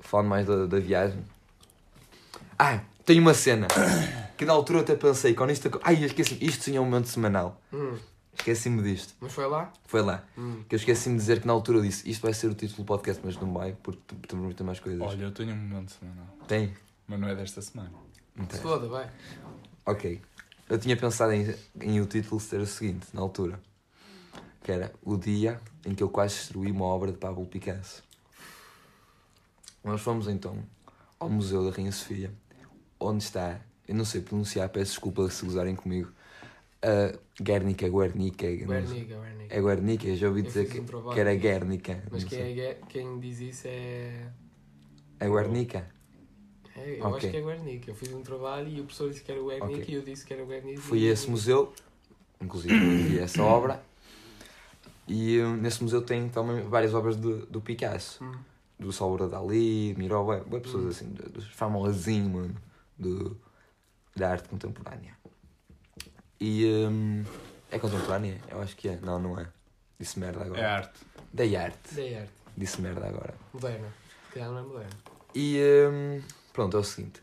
Falando 0.00 0.28
mais 0.28 0.46
da, 0.46 0.66
da 0.66 0.78
viagem. 0.80 1.24
Ah, 2.58 2.80
tenho 3.04 3.20
uma 3.20 3.34
cena 3.34 3.68
que 4.36 4.44
na 4.44 4.52
altura 4.52 4.78
eu 4.78 4.82
até 4.82 4.96
pensei, 4.96 5.34
quando 5.34 5.50
isto. 5.50 5.80
Ai, 5.84 6.02
eu 6.02 6.06
esqueci 6.06 6.36
isto 6.40 6.64
sim 6.64 6.76
é 6.76 6.80
um 6.80 6.84
momento 6.84 7.06
semanal. 7.08 7.60
Hum, 7.72 7.96
Esqueci-me 8.34 8.82
disto. 8.82 9.14
mas 9.20 9.32
foi 9.32 9.46
lá? 9.46 9.72
Foi 9.86 10.00
lá. 10.02 10.24
Hum. 10.36 10.64
Que 10.68 10.74
eu 10.74 10.78
esqueci-me 10.78 11.16
de 11.16 11.20
dizer 11.20 11.40
que 11.40 11.46
na 11.46 11.52
altura 11.52 11.78
eu 11.78 11.82
disse 11.82 12.08
isto 12.10 12.22
vai 12.22 12.32
ser 12.32 12.48
o 12.48 12.54
título 12.54 12.82
do 12.82 12.84
podcast, 12.86 13.22
mas 13.24 13.36
não 13.36 13.52
vai, 13.52 13.76
porque 13.82 14.00
tu 14.06 14.16
tu 14.26 14.36
me 14.36 14.54
mais 14.64 14.80
coisas. 14.80 15.00
Olha, 15.00 15.24
eu 15.24 15.30
tenho 15.32 15.52
um 15.52 15.56
momento 15.56 15.92
semanal, 15.92 16.26
Tem? 16.48 16.74
mas 17.06 17.20
não 17.20 17.28
é 17.28 17.34
desta 17.34 17.60
semana. 17.60 17.92
Tem. 18.48 18.60
foda, 18.60 18.88
vai. 18.88 19.08
Ok. 19.86 20.20
Eu 20.72 20.78
tinha 20.78 20.96
pensado 20.96 21.34
em, 21.34 21.54
em 21.82 22.00
o 22.00 22.06
título 22.06 22.40
ser 22.40 22.58
o 22.58 22.66
seguinte, 22.66 23.06
na 23.12 23.20
altura. 23.20 23.60
Que 24.64 24.72
era 24.72 24.90
o 25.02 25.18
dia 25.18 25.60
em 25.84 25.94
que 25.94 26.02
eu 26.02 26.08
quase 26.08 26.36
destruí 26.36 26.72
uma 26.72 26.86
obra 26.86 27.12
de 27.12 27.18
Pablo 27.18 27.44
Picasso. 27.44 28.02
Nós 29.84 30.00
fomos 30.00 30.28
então 30.28 30.64
ao 31.20 31.28
Museu 31.28 31.62
da 31.62 31.76
Rainha 31.76 31.92
Sofia, 31.92 32.32
onde 32.98 33.22
está, 33.22 33.60
eu 33.86 33.94
não 33.94 34.06
sei 34.06 34.22
pronunciar, 34.22 34.66
peço 34.70 34.92
desculpa 34.92 35.28
se 35.28 35.44
gozarem 35.44 35.76
comigo, 35.76 36.10
a 36.80 37.18
Guernica, 37.42 37.86
Guernica. 37.86 38.46
Guernica, 38.46 39.16
Guernica. 39.18 39.54
é 39.54 39.60
Guernica, 39.60 40.06
eu 40.06 40.16
já 40.16 40.28
ouvi 40.28 40.40
Eu 40.40 40.46
dizer 40.46 40.70
que, 40.70 40.80
um 40.80 40.86
que 40.86 41.20
era. 41.20 41.34
Guernica. 41.34 42.02
Mas 42.10 42.24
quem, 42.24 42.58
é, 42.58 42.80
quem 42.88 43.20
diz 43.20 43.40
isso 43.40 43.66
é. 43.66 44.26
É 45.20 45.28
Guernica? 45.28 45.86
É 46.76 46.98
eu 47.00 47.04
Ok. 47.06 47.16
acho 47.18 47.30
que 47.30 47.36
é 47.36 47.40
Guernica. 47.40 47.90
Eu 47.90 47.94
fiz 47.94 48.12
um 48.12 48.22
trabalho 48.22 48.68
e 48.68 48.80
o 48.80 48.84
professor 48.84 49.10
disse 49.10 49.22
que 49.22 49.30
era 49.32 49.40
Guernica 49.40 49.66
Ok. 49.66 49.84
e 49.88 49.94
eu 49.94 50.02
disse 50.02 50.24
que 50.24 50.32
era 50.34 50.44
Guernica. 50.44 50.80
Fui 50.80 51.08
a 51.08 51.12
esse 51.12 51.28
museu, 51.30 51.72
inclusive 52.40 52.74
vi 52.78 53.18
essa 53.18 53.42
obra, 53.42 53.82
e 55.08 55.38
uh, 55.40 55.50
nesse 55.56 55.82
museu 55.82 56.02
tem 56.02 56.28
também 56.28 56.62
várias 56.62 56.94
obras 56.94 57.16
do, 57.16 57.44
do 57.46 57.60
Picasso. 57.60 58.22
Hum. 58.24 58.32
Do 58.78 58.92
Salvador 58.92 59.28
Dali, 59.28 59.94
Miró, 59.96 60.24
bué 60.24 60.58
pessoas 60.60 60.84
Hum. 60.84 60.88
assim, 60.88 61.08
do- 61.10 61.28
dos 61.30 61.46
famosinhos, 61.50 62.30
mano. 62.32 62.56
Do... 62.98 63.36
da 64.16 64.30
arte 64.30 64.48
contemporânea. 64.48 65.16
E 66.40 66.66
hum, 66.88 67.24
é 67.70 67.78
contemporânea? 67.78 68.38
Eu 68.48 68.60
acho 68.60 68.74
que 68.76 68.88
é. 68.88 68.96
Não, 69.00 69.18
não 69.20 69.38
é. 69.38 69.46
Disse 70.00 70.18
merda 70.18 70.42
agora. 70.44 70.60
É 70.60 70.64
arte. 70.64 71.00
Da 71.32 71.44
arte. 71.44 71.94
Da 71.94 72.20
arte. 72.20 72.32
Disse 72.56 72.80
merda 72.80 73.06
agora. 73.06 73.34
Moderna. 73.54 73.88
Se 74.28 74.34
calhar 74.34 74.50
não 74.50 74.58
é 74.58 74.62
moderna. 74.62 74.90
E 75.34 75.60
hum, 75.92 76.20
pronto, 76.52 76.76
é 76.76 76.80
o 76.80 76.84
seguinte. 76.84 77.20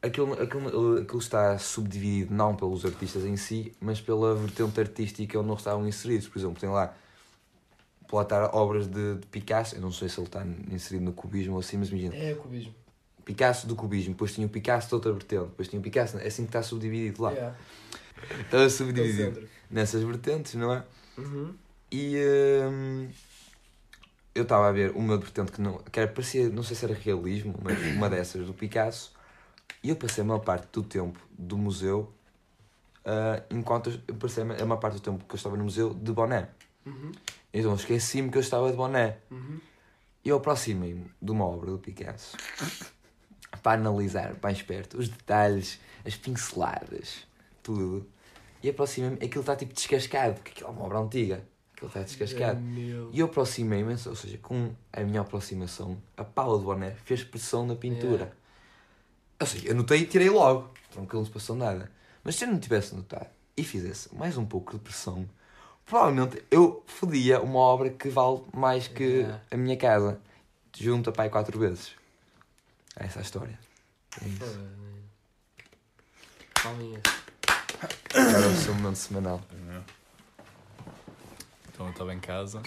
Aquilo, 0.00 0.32
aquilo, 0.34 0.98
aquilo 0.98 1.18
está 1.18 1.56
subdividido 1.58 2.34
não 2.34 2.56
pelos 2.56 2.84
artistas 2.84 3.24
em 3.24 3.36
si, 3.36 3.72
mas 3.80 4.00
pela 4.00 4.34
vertente 4.34 4.80
artística 4.80 5.38
onde 5.38 5.48
eles 5.48 5.60
estavam 5.60 5.86
inseridos. 5.86 6.26
Por 6.26 6.38
exemplo, 6.38 6.60
tem 6.60 6.68
lá, 6.68 6.92
pode 8.08 8.26
estar 8.26 8.54
obras 8.54 8.88
de, 8.88 9.14
de 9.16 9.26
Picasso, 9.28 9.76
eu 9.76 9.80
não 9.80 9.92
sei 9.92 10.08
se 10.08 10.18
ele 10.18 10.26
está 10.26 10.44
inserido 10.70 11.04
no 11.04 11.12
cubismo 11.12 11.54
ou 11.54 11.60
assim, 11.60 11.76
mas 11.76 11.88
imagina, 11.88 12.14
É 12.14 12.34
cubismo. 12.34 12.74
Picasso 13.24 13.68
do 13.68 13.76
cubismo, 13.76 14.14
depois 14.14 14.34
tinha 14.34 14.46
o 14.46 14.50
Picasso 14.50 14.88
de 14.88 14.94
outra 14.94 15.12
vertente, 15.12 15.44
depois 15.44 15.68
tinha 15.68 15.78
o 15.78 15.82
Picasso, 15.82 16.18
é 16.18 16.26
assim 16.26 16.42
que 16.42 16.48
está 16.48 16.62
subdividido 16.62 17.22
lá. 17.22 17.30
Yeah. 17.30 17.56
No 18.52 18.70
subdividido 18.70 19.48
nessas 19.70 20.02
vertentes, 20.02 20.54
não 20.54 20.72
é? 20.72 20.84
Uhum. 21.16 21.54
E 21.90 22.16
hum, 22.70 23.08
eu 24.34 24.44
estava 24.44 24.68
a 24.68 24.72
ver 24.72 24.92
uma 24.92 25.16
vertente 25.16 25.52
que, 25.52 25.60
não, 25.60 25.78
que 25.78 26.00
era, 26.00 26.10
parecia, 26.10 26.48
não 26.48 26.62
sei 26.62 26.74
se 26.76 26.84
era 26.84 26.94
realismo, 26.94 27.54
mas 27.62 27.78
uma 27.94 28.08
dessas 28.08 28.46
do 28.46 28.54
Picasso. 28.54 29.12
E 29.82 29.90
eu 29.90 29.96
passei 29.96 30.22
a 30.22 30.26
maior 30.26 30.40
parte 30.40 30.68
do 30.72 30.82
tempo 30.82 31.18
do 31.36 31.58
museu, 31.58 32.12
ah, 33.04 33.42
enquanto 33.50 34.00
eu 34.06 34.14
passei 34.14 34.42
a 34.42 34.46
maior 34.46 34.76
parte 34.76 34.94
do 34.94 35.00
tempo 35.00 35.24
que 35.24 35.34
eu 35.34 35.36
estava 35.36 35.56
no 35.56 35.64
museu 35.64 35.92
de 35.92 36.12
boné. 36.12 36.48
Uhum. 36.86 37.12
Então 37.52 37.74
esqueci-me 37.74 38.30
que 38.30 38.38
eu 38.38 38.40
estava 38.42 38.70
de 38.70 38.76
boné. 38.76 39.18
Uhum. 39.30 39.60
Eu 40.24 40.36
aproximei-me 40.36 41.10
de 41.20 41.30
uma 41.30 41.44
obra 41.44 41.72
do 41.72 41.78
Picasso 41.78 42.36
para 43.62 43.80
analisar 43.80 44.34
mais 44.42 44.62
perto 44.62 44.98
os 44.98 45.08
detalhes, 45.08 45.80
as 46.06 46.16
pinceladas, 46.16 47.26
tudo. 47.62 48.08
E 48.62 48.70
aproximei-me, 48.70 49.16
aquilo 49.16 49.40
está 49.40 49.56
tipo 49.56 49.74
descascado, 49.74 50.34
porque 50.34 50.52
aquilo 50.52 50.68
é 50.68 50.70
uma 50.72 50.84
obra 50.84 50.98
antiga. 50.98 51.44
Aquilo 51.82 51.88
está 51.88 52.02
descascado. 52.02 52.60
Meu. 52.60 53.10
E 53.12 53.18
eu 53.18 53.26
aproximei-me, 53.26 53.92
ou 53.92 54.14
seja, 54.14 54.38
com 54.38 54.72
a 54.92 55.00
minha 55.00 55.20
aproximação, 55.20 56.00
a 56.16 56.22
pala 56.22 56.56
do 56.56 56.64
boné 56.64 56.92
fez 57.04 57.24
pressão 57.24 57.66
na 57.66 57.74
pintura. 57.74 58.12
Yeah. 58.12 58.36
Ou 59.40 59.46
seja, 59.46 59.68
eu 59.68 59.74
notei 59.74 60.02
e 60.02 60.06
tirei 60.06 60.30
logo. 60.30 60.70
Tranquilo, 60.92 61.22
não 61.22 61.26
se 61.26 61.32
passou 61.32 61.56
nada. 61.56 61.90
Mas 62.22 62.36
se 62.36 62.44
eu 62.44 62.48
não 62.48 62.60
tivesse 62.60 62.94
notado 62.94 63.26
e 63.56 63.64
fizesse 63.64 64.14
mais 64.14 64.36
um 64.36 64.46
pouco 64.46 64.74
de 64.74 64.78
pressão, 64.78 65.28
provavelmente 65.84 66.44
eu 66.52 66.84
fodia 66.86 67.40
uma 67.40 67.58
obra 67.58 67.90
que 67.90 68.08
vale 68.08 68.42
mais 68.54 68.86
que 68.86 69.02
Yeah. 69.02 69.42
a 69.50 69.56
minha 69.56 69.76
casa. 69.76 70.20
Junta 70.78 71.10
pai 71.10 71.28
quatro 71.28 71.58
vezes. 71.58 71.96
É 72.96 73.06
essa 73.06 73.18
a 73.18 73.22
história. 73.22 73.58
É 74.22 74.28
isso. 74.28 74.60
Palminhas. 76.62 77.02
Era 78.14 78.48
o 78.48 78.56
seu 78.56 78.74
momento 78.74 78.96
semanal. 78.96 79.42
Então 81.82 81.88
eu 81.88 81.92
estava 81.94 82.14
em 82.14 82.20
casa, 82.20 82.62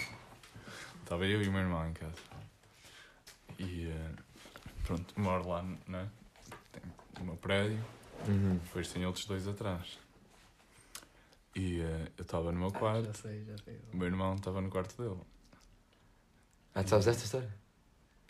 estava 1.02 1.24
eu 1.24 1.42
e 1.42 1.48
o 1.48 1.52
meu 1.52 1.62
irmão 1.62 1.88
em 1.88 1.94
casa. 1.94 2.12
E 3.58 3.86
eh, 3.88 4.12
pronto, 4.84 5.18
moro 5.18 5.48
lá, 5.48 5.62
né? 5.86 6.10
Tem 6.70 6.82
o 7.22 7.24
meu 7.24 7.36
prédio, 7.38 7.82
Uhum. 8.28 8.56
depois 8.58 8.92
tem 8.92 9.06
outros 9.06 9.24
dois 9.24 9.48
atrás. 9.48 9.98
E 11.54 11.80
eh, 11.80 12.12
eu 12.18 12.22
estava 12.22 12.52
no 12.52 12.58
meu 12.58 12.68
Ah, 12.68 12.78
quarto, 12.78 13.06
já 13.06 13.14
sei, 13.14 13.42
já 13.46 13.56
sei. 13.64 13.80
o 13.90 13.96
meu 13.96 14.06
irmão 14.06 14.34
estava 14.34 14.60
no 14.60 14.68
quarto 14.68 15.00
dele. 15.02 15.18
Ah, 16.74 16.84
tu 16.84 16.90
sabes 16.90 17.06
esta 17.06 17.24
história? 17.24 17.54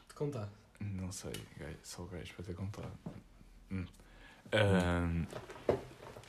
Te 0.08 0.14
contar. 0.14 0.48
Não 0.78 1.10
sei, 1.10 1.32
gajo, 1.58 1.78
sou 1.82 2.04
o 2.04 2.08
gajo 2.08 2.32
para 2.34 2.44
ter 2.44 2.54
contado. 2.54 2.92
Hum. 3.72 3.84
Ahm, 4.52 5.26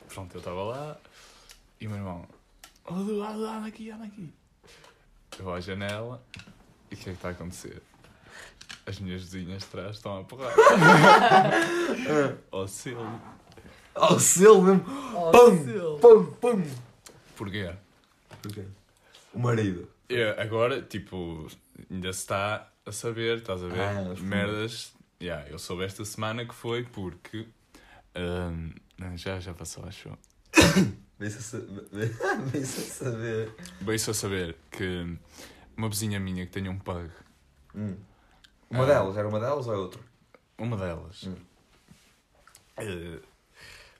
pronto, 0.08 0.34
eu 0.34 0.38
estava 0.40 0.62
lá 0.64 1.00
e 1.80 1.86
o 1.86 1.90
meu 1.90 1.98
irmão, 2.00 2.28
oh, 2.86 2.94
anda, 2.94 3.48
anda 3.50 3.68
aqui, 3.68 3.88
anda 3.92 4.04
aqui. 4.04 4.34
Eu 5.38 5.44
vou 5.44 5.54
à 5.54 5.60
janela 5.60 6.22
e 6.90 6.94
o 6.94 6.98
que 6.98 7.02
é 7.02 7.04
que 7.04 7.10
está 7.10 7.28
a 7.28 7.30
acontecer? 7.32 7.80
As 8.86 8.98
minhas 8.98 9.22
vizinhas 9.22 9.62
de 9.62 9.68
trás 9.68 9.96
estão 9.96 10.20
a 10.20 10.24
porrar. 10.24 10.52
Ó 12.50 12.66
Silvio. 12.66 13.20
Oh, 13.94 14.14
o 14.14 14.20
selo 14.20 14.62
mesmo! 14.62 14.84
Oh, 15.14 15.30
Pum! 15.32 15.98
Pum! 16.00 16.24
Pum! 16.40 16.62
Porquê? 17.36 17.72
Porquê? 18.40 18.64
O 19.34 19.38
marido. 19.40 19.88
Eu, 20.08 20.40
agora, 20.40 20.80
tipo, 20.82 21.48
ainda 21.90 22.12
se 22.12 22.20
está 22.20 22.70
a 22.86 22.92
saber, 22.92 23.38
estás 23.38 23.62
a 23.62 23.66
ver? 23.66 23.80
Ah, 23.80 24.14
Merdas. 24.20 24.92
Yeah, 25.20 25.48
eu 25.50 25.58
soube 25.58 25.84
esta 25.84 26.04
semana 26.04 26.46
que 26.46 26.54
foi 26.54 26.84
porque. 26.84 27.48
ahm, 28.14 28.70
já, 29.16 29.40
já 29.40 29.52
passou, 29.52 29.84
acho. 29.84 30.10
Vê-se 31.18 31.56
a 31.56 31.58
a 31.58 31.62
saber. 32.62 33.54
Veio-se 33.80 34.10
a 34.10 34.14
saber 34.14 34.56
que 34.70 35.16
uma 35.76 35.88
vizinha 35.88 36.20
minha 36.20 36.46
que 36.46 36.52
tem 36.52 36.68
um 36.68 36.78
pug, 36.78 37.10
Hum. 37.74 37.96
Uma 38.70 38.84
Ah. 38.84 38.86
delas, 38.86 39.16
era 39.16 39.28
uma 39.28 39.40
delas 39.40 39.66
ou 39.66 39.74
é 39.74 39.76
outra? 39.76 40.00
uma 40.58 40.76
delas, 40.76 41.24
Hum. 41.24 41.34
eh, 42.78 43.18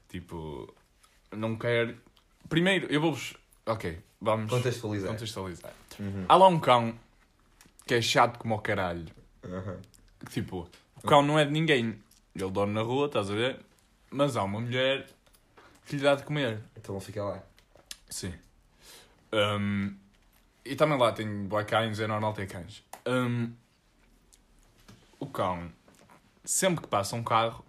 tipo, 0.09 0.73
não 1.33 1.57
quer. 1.57 1.97
Primeiro, 2.49 2.87
eu 2.93 3.01
vou-vos. 3.01 3.35
Ok, 3.67 3.99
vamos 4.21 4.51
Contextualizar. 4.51 5.11
contextualizar. 5.11 5.73
Uhum. 6.01 6.25
Há 6.29 6.37
lá 6.37 6.49
um 6.49 6.59
cão 6.59 6.99
que 7.87 7.95
é 7.95 8.01
chato 8.03 8.39
como 8.39 8.55
o 8.55 8.59
caralho. 8.61 9.07
Que, 10.21 10.31
Tipo, 10.31 10.69
o 10.97 11.07
cão 11.07 11.23
não 11.23 11.39
é 11.39 11.45
de 11.45 11.51
ninguém. 11.53 11.99
Ele 12.35 12.51
dorme 12.51 12.73
na 12.75 12.83
rua, 12.83 13.07
estás 13.07 13.31
a 13.31 13.35
ver? 13.35 13.61
Mas 14.11 14.37
há 14.37 14.43
uma 14.43 14.61
mulher 14.61 15.07
que 15.89 15.97
lhe 15.97 16.03
dá 16.03 16.15
de 16.15 16.23
comer. 16.23 16.61
Então 16.77 16.95
vão 16.95 17.01
ficar 17.01 17.25
lá. 17.25 17.43
Sim. 18.11 18.35
Um, 19.33 19.97
e 20.65 20.77
também 20.77 20.99
lá 20.99 21.13
tem 21.13 21.47
black 21.47 21.71
cães, 21.71 21.99
é 21.99 22.07
normal 22.07 22.35
ter 22.35 22.47
cães. 22.47 22.85
Um, 23.07 23.53
o 25.19 25.27
cão, 25.27 25.71
sempre 26.45 26.83
que 26.83 26.89
passa 26.89 27.17
um 27.17 27.25
carro, 27.25 27.65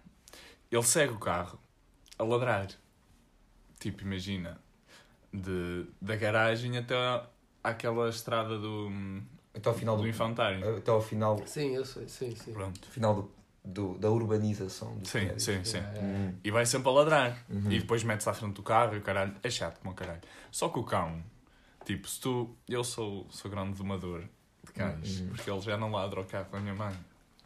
ele 0.71 0.83
segue 0.83 1.13
o 1.13 1.19
carro 1.19 1.57
a 2.17 2.23
ladrar. 2.23 2.67
Tipo, 3.79 4.01
imagina, 4.01 4.59
de, 5.33 5.85
da 6.01 6.15
garagem 6.17 6.77
até 6.77 6.95
àquela 7.63 8.09
estrada 8.09 8.57
do, 8.57 8.91
Até 9.55 9.69
ao 9.69 9.75
final 9.75 9.95
do 9.95 10.03
do. 10.03 10.07
infantário. 10.09 10.77
Até 10.77 10.91
ao 10.91 11.01
final, 11.01 11.41
Sim, 11.47 11.75
eu 11.75 11.85
sei, 11.85 12.07
sim, 12.09 12.35
sim. 12.35 12.51
Pronto. 12.51 12.85
final 12.89 13.15
do, 13.15 13.31
do- 13.63 13.97
da 13.97 14.09
urbanização 14.09 14.95
do 14.97 15.07
Sim, 15.07 15.19
prédio. 15.19 15.39
sim, 15.39 15.63
sim. 15.63 15.77
Yeah. 15.77 15.99
Uhum. 15.99 16.35
E 16.43 16.51
vai 16.51 16.65
sempre 16.65 16.89
a 16.89 16.91
ladrar. 16.91 17.45
Uhum. 17.49 17.71
E 17.71 17.79
depois 17.79 18.03
mete-se 18.03 18.29
à 18.29 18.33
frente 18.33 18.53
do 18.55 18.63
carro 18.63 18.95
e 18.95 18.99
o 18.99 19.01
caralho. 19.01 19.33
É 19.43 19.49
chato 19.49 19.79
como 19.79 19.91
o 19.93 19.95
caralho. 19.95 20.21
Só 20.51 20.69
que 20.69 20.79
o 20.79 20.83
cão, 20.83 21.21
tipo, 21.85 22.07
se 22.07 22.19
tu. 22.19 22.55
Eu 22.67 22.83
sou, 22.83 23.27
sou 23.29 23.49
grande 23.51 23.73
domador 23.77 24.21
de 24.65 24.71
cães, 24.73 25.19
Uhum. 25.19 25.27
porque 25.29 25.49
ele 25.49 25.61
já 25.61 25.77
não 25.77 25.91
ladra 25.91 26.21
o 26.21 26.25
carro 26.25 26.47
da 26.51 26.59
minha 26.59 26.75
mãe. 26.75 26.93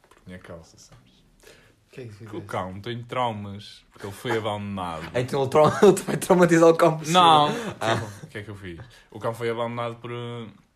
Por 0.10 0.18
minha 0.28 0.40
causa, 0.40 0.78
sabes? 0.78 1.14
O 1.88 1.96
que 1.96 2.02
é 2.02 2.08
que 2.08 2.36
o 2.36 2.42
cão 2.42 2.80
tem 2.82 3.04
traumas, 3.04 3.86
porque 3.92 4.08
ele 4.08 4.14
foi 4.16 4.36
abandonado. 4.38 5.04
Então 5.14 5.42
ele, 5.42 5.50
tra- 5.50 5.62
ele 5.84 5.92
vai 6.02 6.18
traumatizar 6.18 6.70
o 6.70 6.76
campo. 6.76 7.04
Não! 7.10 7.50
O 7.52 8.28
que 8.28 8.40
é 8.40 8.44
que 8.44 8.50
eu 8.50 8.56
fiz? 8.56 8.80
O 9.12 9.20
cão 9.20 9.32
foi 9.34 9.50
abandonado 9.52 9.98
por, 9.98 10.10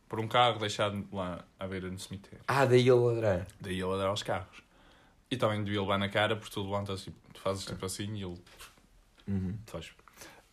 por 0.07 0.19
um 0.19 0.27
carro 0.27 0.59
deixado 0.59 1.03
lá 1.11 1.43
à 1.59 1.65
beira 1.67 1.89
do 1.89 1.97
cemitério. 1.99 2.39
Ah, 2.47 2.65
daí 2.65 2.81
ele 2.81 2.91
ladrar. 2.91 3.47
Daí 3.59 3.79
ele 3.81 3.91
a 3.93 3.97
dar 3.97 4.07
aos 4.09 4.21
carros. 4.21 4.61
E 5.29 5.37
também 5.37 5.63
devia 5.63 5.81
levar 5.81 5.97
na 5.97 6.09
cara, 6.09 6.35
porque 6.35 6.53
tu 6.53 6.63
levantas, 6.63 7.03
tipo, 7.03 7.17
tu 7.33 7.39
fazes 7.41 7.65
tipo 7.65 7.85
assim 7.85 8.15
e 8.15 8.23
ele 8.23 8.37
Uhum. 9.27 9.57
Sabes? 9.69 9.91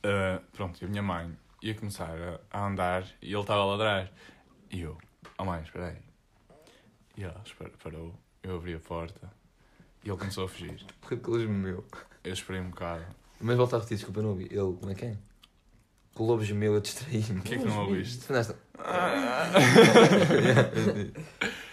Ah, 0.02 0.40
pronto, 0.52 0.83
e 0.83 0.85
a 0.85 0.88
minha 0.88 1.02
mãe 1.02 1.37
ia 1.62 1.75
começar 1.75 2.11
a, 2.11 2.40
a 2.50 2.66
andar 2.66 3.07
e 3.23 3.33
ele 3.33 3.40
estava 3.40 3.62
a 3.62 3.66
ladrar. 3.66 4.11
E 4.71 4.81
eu, 4.81 4.99
oh 5.38 5.45
mãe, 5.45 5.62
espera 5.62 5.88
aí. 5.90 5.99
E 7.16 7.23
ela 7.23 7.40
espera- 7.47 7.71
parou, 7.83 8.12
eu 8.43 8.57
abri 8.57 8.75
a 8.75 8.81
porta 8.81 9.31
e 10.04 10.09
ele 10.09 10.19
começou 10.19 10.45
a 10.45 10.49
fugir. 10.49 10.85
Porque 11.00 11.31
ele 11.31 11.43
gemeu. 11.43 11.87
Eu 12.25 12.33
esperei 12.33 12.61
um 12.61 12.71
bocado. 12.71 13.04
Mas 13.40 13.57
volta 13.57 13.76
a 13.76 13.78
repetir, 13.78 13.99
desculpa, 13.99 14.23
não 14.23 14.31
ouvi. 14.31 14.45
Ele, 14.45 14.76
como 14.78 14.90
é 14.90 14.95
que 14.95 15.04
é? 15.04 15.16
O 16.16 16.25
lobo 16.25 16.45
gemeu, 16.45 16.75
eu 16.75 16.81
distraí-me. 16.81 17.40
O 17.40 17.43
que 17.43 17.54
é 17.54 17.59
que 17.59 17.64
não 17.64 17.85
ouviste? 17.87 18.33
Nesta. 18.33 18.59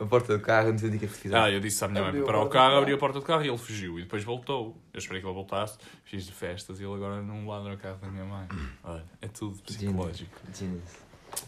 a 0.00 0.06
porta 0.06 0.36
do 0.36 0.42
carro, 0.42 0.68
não 0.68 0.74
entendi 0.74 0.96
o 0.96 0.98
que 0.98 1.04
é 1.04 1.08
que 1.08 1.14
fizeste. 1.14 1.44
Ah, 1.44 1.50
eu 1.50 1.60
disse 1.60 1.84
à 1.84 1.88
minha 1.88 2.10
mãe 2.10 2.22
para 2.22 2.40
o 2.40 2.48
carro, 2.48 2.76
abri 2.76 2.92
a 2.92 2.98
porta 2.98 3.20
do 3.20 3.24
carro 3.24 3.44
e 3.44 3.48
ele 3.48 3.58
fugiu. 3.58 3.98
E 3.98 4.02
depois 4.02 4.24
voltou. 4.24 4.76
Eu 4.92 4.98
esperei 4.98 5.20
que 5.20 5.26
ele 5.26 5.34
voltasse, 5.34 5.78
fiz 6.04 6.24
de 6.24 6.32
festas 6.32 6.80
e 6.80 6.84
ele 6.84 6.94
agora 6.94 7.22
não 7.22 7.46
ladra 7.46 7.74
o 7.74 7.78
carro 7.78 7.98
da 7.98 8.08
minha 8.08 8.24
mãe. 8.24 8.48
Olha, 8.82 9.04
é 9.20 9.28
tudo 9.28 9.62
psicológico. 9.62 10.40
Genius. 10.54 10.82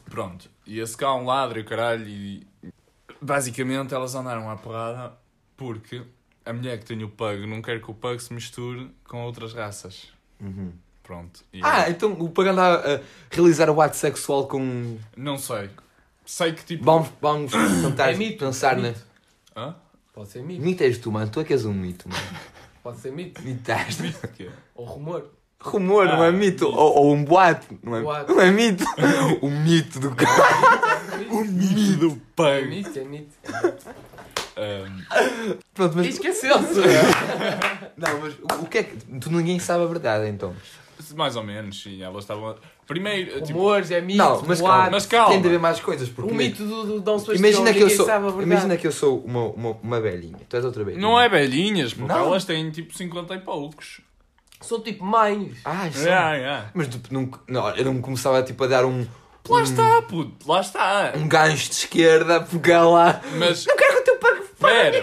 Pronto, 0.04 0.48
e 0.66 0.78
esse 0.78 0.96
cão 0.96 1.24
ladra 1.24 1.58
e 1.58 1.62
o 1.62 1.64
caralho 1.64 2.06
e... 2.06 2.46
Basicamente 3.20 3.94
elas 3.94 4.14
andaram 4.14 4.48
à 4.50 4.56
porrada 4.56 5.12
porque 5.56 6.02
a 6.44 6.52
mulher 6.52 6.78
que 6.78 6.84
tem 6.84 7.02
o 7.02 7.08
pug 7.08 7.46
não 7.46 7.62
quer 7.62 7.80
que 7.80 7.90
o 7.90 7.94
pug 7.94 8.22
se 8.22 8.32
misture 8.32 8.90
com 9.04 9.24
outras 9.24 9.54
raças. 9.54 10.12
Uhum. 10.40 10.72
Pronto. 11.02 11.44
E 11.52 11.60
Ah, 11.62 11.90
então 11.90 12.12
o 12.12 12.30
Pag 12.30 12.48
anda 12.50 12.96
a 12.96 13.00
realizar 13.30 13.68
o 13.68 13.80
ato 13.80 13.96
sexual 13.96 14.46
com. 14.46 14.98
Não 15.16 15.36
sei. 15.36 15.68
Sei 16.24 16.52
que 16.52 16.64
tipo... 16.64 16.84
Vamos, 16.84 17.08
vamos 17.20 17.52
tentar 17.52 18.10
É 18.12 18.16
mito, 18.16 18.44
pensar 18.44 18.78
é 18.78 18.82
na. 18.82 18.88
mito. 18.88 19.00
Hã? 19.56 19.74
Pode 20.14 20.28
ser 20.30 20.42
mito. 20.42 20.62
Mito 20.62 20.82
és 20.84 20.98
tu, 20.98 21.10
mano. 21.12 21.30
Tu 21.30 21.40
é 21.40 21.44
que 21.44 21.52
és 21.52 21.64
um 21.64 21.72
mito, 21.72 22.08
mano. 22.08 22.22
Pode 22.82 22.98
ser 23.00 23.12
mito. 23.12 23.40
Mitaste. 23.42 24.14
Ou 24.74 24.84
rumor. 24.86 25.30
Rumor, 25.60 26.06
não 26.06 26.24
é 26.24 26.28
Ah, 26.28 26.32
mito. 26.32 26.66
mito. 26.66 26.66
Ou, 26.66 26.96
ou 27.06 27.12
um 27.14 27.24
boato. 27.24 27.78
Não 27.82 27.96
é, 27.96 28.02
Boato. 28.02 28.34
não 28.34 28.40
é 28.42 28.50
mito. 28.50 28.84
o 29.40 29.48
mito 29.50 30.00
do 30.00 30.14
carro. 30.14 30.92
O 31.30 31.44
Mito 31.44 31.96
do 31.96 32.44
É 32.44 32.62
mito, 32.64 32.98
é 32.98 33.04
mito. 33.04 33.30
Pronto, 35.74 35.92
E 35.94 35.96
mas. 35.96 36.06
esqueceu-se. 36.08 36.80
Não, 37.96 38.20
mas 38.20 38.34
o, 38.34 38.62
o 38.64 38.66
que 38.66 38.78
é 38.78 38.82
que. 38.82 38.96
Tu 38.96 39.30
ninguém 39.30 39.58
sabe 39.58 39.84
a 39.84 39.86
verdade 39.86 40.28
então. 40.28 40.54
Mais 41.14 41.36
ou 41.36 41.42
menos, 41.42 41.82
sim. 41.82 42.02
Elas 42.02 42.24
estavam. 42.24 42.54
Primeiro, 42.86 43.40
tipo, 43.42 43.58
Rumores, 43.58 43.90
é 43.90 44.00
mito. 44.00 44.18
Não, 44.18 44.42
mas 44.46 44.60
calma. 44.60 44.90
mas 44.90 45.06
calma. 45.06 45.28
Tem 45.30 45.40
de 45.40 45.48
haver 45.48 45.58
mais 45.60 45.80
coisas. 45.80 46.08
Porque 46.08 46.30
O 46.30 46.34
mito 46.34 46.64
do, 46.64 46.84
do 46.84 47.00
Dom 47.00 47.18
Sebastião, 47.18 47.36
Imagina 47.50 47.72
que 47.72 47.78
eu 47.78 47.82
ninguém 47.82 47.96
sou. 47.96 48.06
sabe 48.06 48.18
a 48.26 48.28
verdade. 48.28 48.50
Imagina 48.50 48.76
que 48.76 48.86
eu 48.86 48.92
sou 48.92 49.18
uma, 49.20 49.44
uma, 49.46 49.70
uma 49.82 50.00
velhinha. 50.00 50.38
Tu 50.48 50.56
és 50.56 50.64
outra 50.64 50.84
velhinha. 50.84 51.00
não 51.02 51.18
é 51.20 51.28
velhinhas, 51.28 51.94
porque 51.94 52.12
Não. 52.12 52.26
elas 52.26 52.44
têm 52.44 52.70
tipo 52.70 52.92
50 52.96 53.34
e 53.34 53.38
poucos. 53.40 54.00
São 54.60 54.80
tipo 54.80 55.04
mães. 55.04 55.56
Ai, 55.64 55.90
só. 55.92 56.00
Yeah, 56.00 56.36
yeah. 56.36 56.70
Mas 56.74 56.88
tu, 56.88 57.00
não, 57.10 57.30
não, 57.48 57.68
eu 57.76 57.84
não 57.84 58.00
começava 58.00 58.42
tipo, 58.42 58.62
a 58.64 58.66
dar 58.66 58.84
um. 58.84 59.06
Lá 59.48 59.58
um- 59.58 59.62
está, 59.62 60.02
puto, 60.02 60.48
lá 60.48 60.60
está. 60.60 61.12
Um 61.16 61.26
gancho 61.26 61.68
de 61.68 61.74
esquerda, 61.74 62.40
pegar 62.42 62.88
lá. 62.88 63.20
Mas. 63.36 63.66
Não 63.66 63.76
quero 63.76 63.94
que 63.94 64.00
o 64.00 64.04
teu 64.04 64.16
pai 64.18 64.42
Pera, 64.60 65.02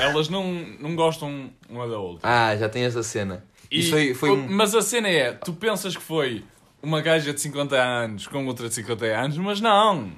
elas 0.00 0.30
não, 0.30 0.44
não 0.80 0.96
gostam 0.96 1.50
uma 1.68 1.86
da 1.86 1.98
outra. 1.98 2.26
Ah, 2.26 2.56
já 2.56 2.68
tem 2.70 2.84
essa 2.84 3.02
cena. 3.02 3.44
E- 3.70 3.80
Isso 3.80 3.90
foi, 3.90 4.14
foi 4.14 4.30
um. 4.30 4.48
Mas 4.48 4.74
a 4.74 4.82
cena 4.82 5.08
é, 5.08 5.32
tu 5.32 5.52
pensas 5.52 5.96
que 5.96 6.02
foi 6.02 6.44
uma 6.82 7.00
gaja 7.00 7.32
de 7.34 7.40
50 7.40 7.76
anos 7.76 8.26
com 8.26 8.46
outra 8.46 8.68
de 8.68 8.74
50 8.74 9.04
anos, 9.06 9.36
mas 9.38 9.60
não. 9.60 10.10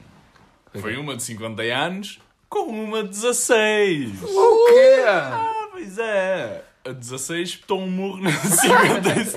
Foi 0.81 0.97
uma 0.97 1.17
de 1.17 1.23
50 1.23 1.63
anos 1.63 2.21
com 2.49 2.67
uma 2.67 3.03
de 3.03 3.09
16. 3.11 4.23
O 4.23 4.67
quê? 4.67 5.05
Ah, 5.09 5.69
pois 5.73 5.99
é. 5.99 6.65
A 6.85 6.93
16 6.93 7.49
espetou 7.51 7.81
um 7.81 7.91
murro 7.91 8.23
na 8.23 8.31
56. 8.33 9.35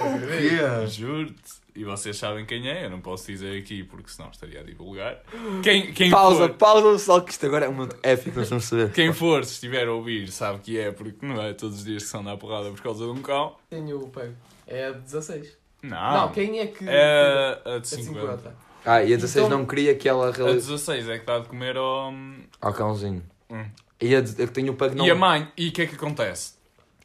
O 0.00 0.26
quê? 0.26 0.86
Juro-te. 0.88 1.58
E 1.78 1.84
vocês 1.84 2.16
sabem 2.16 2.44
quem 2.44 2.68
é, 2.68 2.86
eu 2.86 2.90
não 2.90 3.00
posso 3.00 3.26
dizer 3.28 3.56
aqui 3.56 3.84
porque 3.84 4.10
senão 4.10 4.30
estaria 4.30 4.58
a 4.60 4.62
divulgar. 4.64 5.20
Quem, 5.62 5.92
quem 5.92 6.10
Pausa, 6.10 6.48
for, 6.48 6.54
pausa, 6.54 6.98
só 6.98 7.20
que 7.20 7.30
isto 7.30 7.46
agora 7.46 7.66
é 7.66 7.68
um 7.68 7.72
momento 7.72 7.96
épico, 8.02 8.36
nós 8.38 8.48
vamos 8.48 8.64
saber. 8.64 8.90
quem 8.92 9.12
for, 9.12 9.44
se 9.44 9.52
estiver 9.52 9.86
a 9.86 9.92
ouvir, 9.92 10.28
sabe 10.32 10.58
que 10.58 10.76
é, 10.78 10.90
porque 10.90 11.24
não 11.24 11.40
é 11.40 11.52
todos 11.54 11.78
os 11.78 11.84
dias 11.84 12.02
que 12.02 12.08
são 12.08 12.20
na 12.22 12.36
porrada 12.36 12.68
por 12.70 12.80
causa 12.82 13.04
de 13.04 13.10
um 13.12 13.22
cão. 13.22 13.54
Tenho 13.70 13.96
o 14.00 14.08
pego. 14.08 14.34
É 14.66 14.86
a 14.86 14.90
16. 14.90 15.56
Não. 15.82 16.12
Não, 16.22 16.32
quem 16.32 16.58
é 16.58 16.66
que. 16.66 16.84
É 16.88 17.60
a 17.64 17.78
de 17.78 17.94
A 17.94 17.98
50. 17.98 18.02
50. 18.36 18.56
Ah, 18.84 19.02
e 19.04 19.12
a 19.12 19.16
16 19.16 19.46
Então- 19.46 19.58
não 19.58 19.64
queria 19.66 19.94
que 19.94 20.08
ela 20.08 20.28
A 20.28 20.32
realizasse. 20.32 20.66
16 20.72 21.08
é 21.08 21.18
que 21.20 21.26
dá 21.26 21.38
de 21.38 21.48
comer 21.48 21.76
ao. 21.76 22.12
Ao 22.60 22.72
cãozinho. 22.74 23.22
Hum. 23.48 23.64
E 24.00 24.16
a, 24.16 24.20
de- 24.20 24.42
a 24.42 24.46
que 24.46 24.52
tem 24.52 24.68
o 24.68 24.74
pug 24.74 24.96
não. 24.96 25.06
E 25.06 25.10
a 25.12 25.14
mãe, 25.14 25.46
e 25.56 25.68
o 25.68 25.72
que 25.72 25.82
é 25.82 25.86
que 25.86 25.94
acontece? 25.94 26.54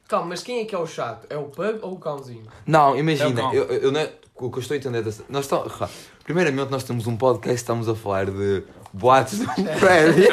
Calma, 0.08 0.28
mas 0.30 0.44
quem 0.44 0.60
é 0.62 0.66
que 0.66 0.74
é 0.76 0.78
o 0.80 0.86
chato? 0.88 1.26
É 1.30 1.38
o 1.38 1.44
pug 1.46 1.80
ou 1.82 1.94
o 1.94 2.00
cãozinho? 2.00 2.46
Não, 2.66 2.90
É 2.90 2.94
o 2.94 2.98
imagina, 2.98 3.42
cão. 3.42 3.54
eu, 3.54 3.66
eu 3.66 3.92
não 3.92 4.00
é- 4.00 4.12
o 4.36 4.50
que 4.52 4.58
eu 4.58 4.62
estou 4.62 4.76
a 4.76 4.78
entender. 4.78 5.04
Nós 5.30 5.46
estamos, 5.46 5.72
rá, 5.74 5.90
primeiramente, 6.24 6.70
nós 6.70 6.84
temos 6.84 7.08
um 7.08 7.16
podcast, 7.16 7.56
estamos 7.56 7.88
a 7.88 7.96
falar 7.96 8.26
de 8.30 8.64
boatos 8.92 9.40
de 9.40 9.46
um 9.46 9.64
prédio. 9.80 10.30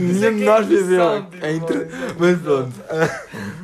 Nenhum 0.00 0.36
de 0.38 0.44
nós 0.44 0.66
viveu. 0.66 1.22
tipo, 1.24 1.72
É. 1.72 1.88
Mas 2.18 2.38
pronto. 2.40 2.72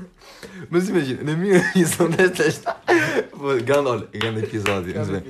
Mas 0.71 0.89
imagina, 0.89 1.23
na 1.23 1.37
minha 1.37 1.59
visão 1.75 2.09
desta 2.09 2.47
história. 2.47 2.81
Grande, 3.65 3.89
olha, 3.89 4.09
grande 4.13 4.45
episódio. 4.45 4.95
mas 4.97 5.09
bem. 5.09 5.23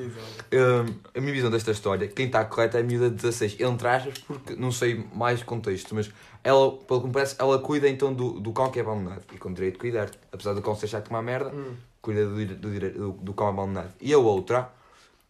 Hum, 0.52 0.95
a 1.14 1.21
minha 1.21 1.33
visão 1.33 1.50
desta 1.50 1.71
história, 1.73 2.07
quem 2.07 2.26
está 2.26 2.45
correta 2.45 2.79
é 2.79 2.83
a 2.83 2.85
miúda 2.85 3.09
de 3.09 3.17
16, 3.17 3.57
entre 3.59 3.88
aspas, 3.88 4.19
porque 4.19 4.55
não 4.55 4.71
sei 4.71 5.05
mais 5.14 5.43
contexto, 5.43 5.95
mas 5.95 6.11
ela, 6.45 6.73
pelo 6.73 7.00
que 7.00 7.07
me 7.07 7.12
parece, 7.12 7.35
ela 7.38 7.59
cuida 7.59 7.88
então 7.88 8.12
do, 8.12 8.38
do 8.38 8.52
cão 8.52 8.71
que 8.71 8.79
é 8.79 8.83
abandonado 8.83 9.23
e 9.33 9.38
com 9.38 9.52
direito 9.52 9.75
de 9.75 9.81
cuidar. 9.81 10.11
Apesar 10.31 10.52
do 10.52 10.61
cão 10.62 10.76
ser 10.76 10.87
chato 10.88 11.09
como 11.09 11.17
uma 11.17 11.23
merda, 11.25 11.50
Hum. 11.50 11.73
Cuida 12.03 12.27
do, 12.27 12.45
do, 12.47 12.81
do, 12.91 13.13
do 13.13 13.33
cão 13.33 13.49
abandonado. 13.49 13.93
E 14.01 14.13
a 14.13 14.19
outra 14.19 14.69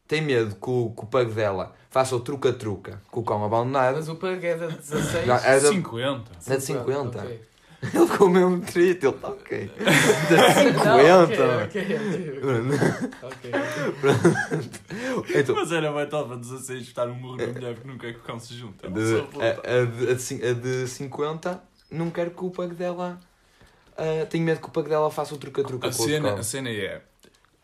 tem 0.08 0.20
medo 0.22 0.54
que 0.56 0.68
o, 0.70 0.92
que 0.96 1.04
o 1.04 1.06
pug 1.06 1.30
dela 1.32 1.74
faça 1.90 2.16
o 2.16 2.20
truca-truca 2.20 3.00
com 3.10 3.20
o 3.20 3.24
cão 3.24 3.44
abandonado. 3.44 3.94
Mas 3.96 4.08
o 4.08 4.16
pug 4.16 4.44
é 4.44 4.56
da 4.56 4.66
16. 4.66 5.26
Não, 5.26 5.36
é 5.36 5.60
da, 5.60 5.68
50. 5.68 6.30
é 6.48 6.56
de 6.56 6.62
50. 6.62 7.18
Ok. 7.18 7.40
Ele 7.82 8.16
comeu 8.16 8.46
um 8.46 8.60
trito, 8.60 9.06
ele 9.08 9.14
está 9.16 9.28
ok. 9.28 9.70
De 9.74 9.84
Não, 10.84 11.26
50. 11.26 11.64
ok, 11.64 11.82
ok, 13.22 13.52
ok. 13.52 13.52
ok. 15.18 15.40
então, 15.40 15.54
Mas 15.56 15.72
era 15.72 15.92
bem 15.92 16.06
top 16.08 16.32
a 16.32 16.36
16 16.36 16.82
estar 16.82 17.08
um 17.08 17.14
murro 17.14 17.36
na 17.38 17.46
mulher 17.48 17.74
porque 17.74 17.88
nunca 17.88 18.06
é 18.06 18.12
que 18.12 18.18
o 18.20 18.22
cão 18.22 18.38
se 18.38 18.54
junta. 18.54 18.88
de, 18.88 19.00
a, 19.40 19.80
a 19.82 19.84
de, 19.84 20.10
a, 20.10 20.14
de, 20.14 20.22
cin- 20.22 20.40
a 20.44 20.52
de 20.52 20.86
50 20.86 21.60
não 21.90 22.10
quero 22.10 22.30
que 22.30 22.44
o 22.44 22.50
pug 22.50 22.74
dela. 22.74 23.18
Ah, 23.96 24.26
tenho 24.26 24.44
medo 24.44 24.60
que 24.60 24.66
o 24.66 24.70
pug 24.70 24.88
dela 24.88 25.10
faça 25.10 25.34
o 25.34 25.38
truca-truca 25.38 25.88
A 25.88 25.92
cena, 25.92 26.34
a 26.34 26.42
cena 26.42 26.70
é, 26.70 27.02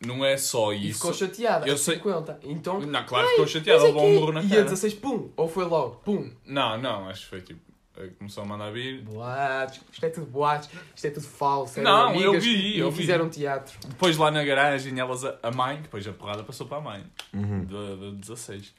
não 0.05 0.23
é 0.23 0.37
só 0.37 0.71
E 0.73 0.89
isso. 0.89 0.99
ficou 0.99 1.13
chateada. 1.13 1.67
Eu 1.67 1.77
sei- 1.77 1.95
50. 1.97 2.39
Então. 2.43 2.79
Não, 2.81 3.03
claro 3.05 3.25
que 3.25 3.31
ficou 3.31 3.47
chateado, 3.47 3.79
mas 3.83 3.93
levou 3.93 4.07
um 4.09 4.13
murro 4.19 4.31
na 4.31 4.41
E 4.41 4.45
a 4.45 4.49
cara. 4.49 4.63
16, 4.63 4.93
pum! 4.95 5.29
Ou 5.35 5.47
foi 5.49 5.65
logo, 5.65 5.95
pum! 6.05 6.31
Não, 6.45 6.77
não, 6.77 7.09
acho 7.09 7.23
que 7.23 7.27
foi 7.29 7.41
tipo, 7.41 7.59
eh, 7.97 8.09
começou 8.17 8.43
a 8.43 8.45
mandar 8.47 8.71
vir. 8.71 9.01
Boatos, 9.01 9.81
isto 9.91 10.05
é 10.05 10.09
tudo 10.09 10.25
boatos, 10.27 10.69
isto 10.95 11.05
é 11.05 11.09
tudo 11.09 11.25
falso. 11.27 11.81
Não, 11.81 12.15
eu 12.15 12.39
vi, 12.39 12.75
e 12.75 12.79
eu 12.79 12.89
vi. 12.91 12.97
fizeram 12.97 13.29
teatro. 13.29 13.77
Depois 13.87 14.15
lá 14.17 14.31
na 14.31 14.43
garagem, 14.43 14.97
elas, 14.99 15.23
a, 15.25 15.51
mãe, 15.53 15.81
depois 15.81 16.07
a 16.07 16.13
porrada 16.13 16.43
passou 16.43 16.65
para 16.67 16.77
a 16.77 16.81
mãe, 16.81 17.03
Uhum. 17.33 17.65
da 17.65 17.95
da 17.95 18.11
16. 18.11 18.73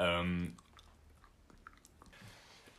Um, 0.00 0.50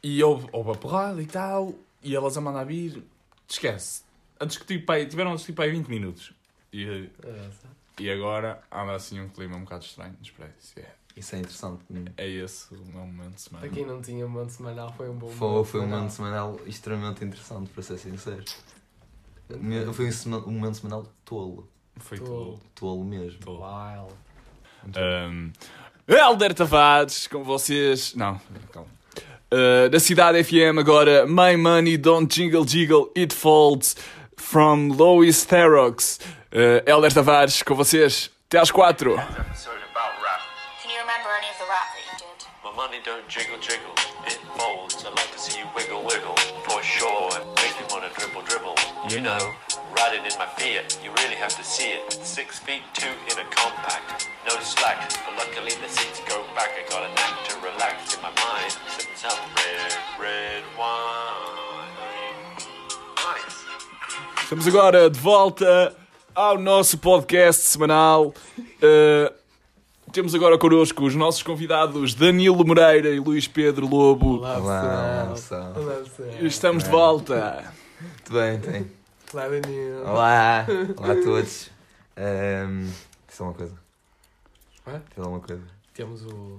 e 0.02 0.24
houve, 0.24 0.48
houve 0.52 0.72
a 0.72 0.76
porrada 0.76 1.22
e 1.22 1.26
tal, 1.26 1.74
e 2.02 2.16
elas 2.16 2.38
a 2.38 2.42
mandar 2.42 2.64
vir, 2.66 3.04
esquece. 3.48 4.04
A 4.40 4.46
discutir, 4.46 4.86
pai, 4.86 5.06
tiveram 5.06 5.32
a 5.32 5.36
discutir 5.36 5.54
pai 5.56 5.70
20 5.70 5.88
minutos. 5.88 6.32
E, 6.72 7.10
e 8.00 8.10
agora 8.12 8.62
anda 8.72 8.94
assim 8.96 9.20
um 9.20 9.28
clima 9.30 9.58
um 9.58 9.62
bocado 9.64 9.84
estranho 9.84 10.16
nos 10.20 10.30
prédios. 10.32 10.74
É, 10.78 10.86
Isso 11.18 11.36
é 11.36 11.40
interessante. 11.40 11.82
é 12.16 12.28
esse 12.30 12.74
o 12.74 12.78
meu 12.86 13.06
momento 13.06 13.36
de 13.36 13.42
semana. 13.42 13.66
Para 13.66 13.76
quem 13.76 13.86
não 13.86 14.02
tinha 14.02 14.26
um 14.26 14.30
monte 14.30 14.54
semanal, 14.54 14.94
foi 14.96 15.10
um 15.10 15.16
bom 15.16 15.30
Foi, 15.30 15.48
momento 15.48 15.66
foi 15.66 15.80
um 15.80 15.84
semanal. 15.84 15.98
momento 16.00 16.14
semanal 16.14 16.60
extremamente 16.66 17.26
interessante, 17.26 17.70
para 17.72 17.84
ser 17.84 17.98
sincero. 17.98 18.44
Foi 19.94 20.08
um, 20.08 20.12
sema- 20.12 20.38
um 20.46 20.52
momento 20.52 20.76
semanal 20.78 21.06
tolo. 21.26 21.68
Foi 21.98 22.18
tudo. 22.18 22.60
Tolo 22.76 23.04
mesmo. 23.04 23.40
Tô. 23.40 23.58
Wild. 23.64 24.14
Um, 24.96 25.52
Helder 26.08 26.54
Tavares, 26.54 27.28
com 27.28 27.44
vocês. 27.44 28.14
Não, 28.16 28.40
calma. 28.72 28.88
Uh, 29.52 29.90
da 29.90 30.00
Cidade 30.00 30.42
FM 30.44 30.78
agora, 30.80 31.26
My 31.26 31.58
Money 31.58 31.98
Don't 31.98 32.28
Jingle 32.34 32.66
Jiggle 32.68 33.12
It 33.18 33.34
Folds 33.34 33.96
from 34.40 34.90
Lois 34.90 35.46
Therox. 35.46 36.20
Uh, 36.52 36.82
Helder 36.88 37.14
Tavares, 37.14 37.62
com 37.62 37.76
vocês. 37.76 38.32
Até 38.48 38.58
às 38.58 38.72
quatro. 38.72 39.14
episode 39.14 39.78
about 39.94 40.16
rap. 40.24 40.42
Can 40.82 40.90
you 40.90 41.00
remember 41.02 41.30
any 41.38 41.50
of 41.52 41.58
the 41.60 41.66
rap 41.70 41.94
that 41.94 42.02
you 42.10 42.18
did? 42.18 42.48
My 42.64 42.74
money 42.76 43.00
don't 43.06 43.28
jiggle 43.30 43.60
jiggle, 43.60 43.94
it 44.26 44.40
folds. 44.58 45.06
I 45.06 45.10
like 45.10 45.32
to 45.34 45.40
see 45.40 45.60
you 45.60 45.68
wiggle 45.76 46.02
wiggle, 46.02 46.36
for 46.66 46.82
sure. 46.82 47.30
Make 47.62 47.78
you 47.78 47.86
wanna 47.92 48.10
dribble 48.18 48.42
dribble. 48.50 48.76
You 49.08 49.22
know, 49.22 49.40
riding 49.96 50.26
in 50.26 50.34
my 50.40 50.48
Fiat, 50.58 50.98
you 51.04 51.12
really 51.22 51.36
have 51.36 51.56
to 51.58 51.64
see 51.64 51.92
it. 51.94 52.12
Six 52.12 52.58
feet 52.58 52.82
two 52.94 53.14
in 53.30 53.38
a 53.38 53.46
compact, 53.54 54.28
no 54.50 54.58
slack. 54.62 55.14
But 55.26 55.38
luckily 55.38 55.74
the 55.78 55.90
seats 55.90 56.22
go 56.28 56.42
back. 56.56 56.72
I 56.74 56.90
got 56.90 57.04
a 57.06 57.12
knack 57.14 57.36
to 57.50 57.56
relax 57.62 58.16
in 58.16 58.22
my 58.24 58.34
mind, 58.34 58.74
sipping 58.90 59.14
some 59.16 59.38
red, 59.62 59.94
red 60.20 60.64
wine. 60.78 61.89
Estamos 64.50 64.68
agora 64.68 65.12
de 65.12 65.20
volta 65.20 65.96
ao 66.34 66.58
nosso 66.58 66.98
podcast 66.98 67.62
semanal. 67.62 68.34
Uh, 68.58 69.32
temos 70.12 70.34
agora 70.34 70.58
connosco 70.58 71.06
os 71.06 71.14
nossos 71.14 71.44
convidados 71.44 72.16
Danilo 72.16 72.66
Moreira 72.66 73.10
e 73.10 73.20
Luís 73.20 73.48
Pedro 73.48 73.88
Lobo. 73.88 74.38
Olá, 74.38 74.58
Olá, 74.58 75.28
pessoal. 75.36 75.74
Olá, 75.76 75.96
pessoal. 75.98 76.30
Estamos 76.42 76.84
de 76.84 76.90
volta. 76.90 77.72
Muito 78.02 78.34
bem, 78.34 78.60
tem. 78.60 78.92
Olá, 79.32 79.48
Danilo. 79.50 80.02
Olá! 80.08 80.66
Olá 80.98 81.12
a 81.12 81.16
todos. 81.24 81.70
Um, 82.18 82.90
isso 83.32 83.44
é 83.44 83.46
uma 83.46 83.54
coisa. 83.54 83.76
Hã? 84.88 85.02
Uma 85.18 85.40
coisa. 85.42 85.64
Temos 85.94 86.26
o... 86.26 86.58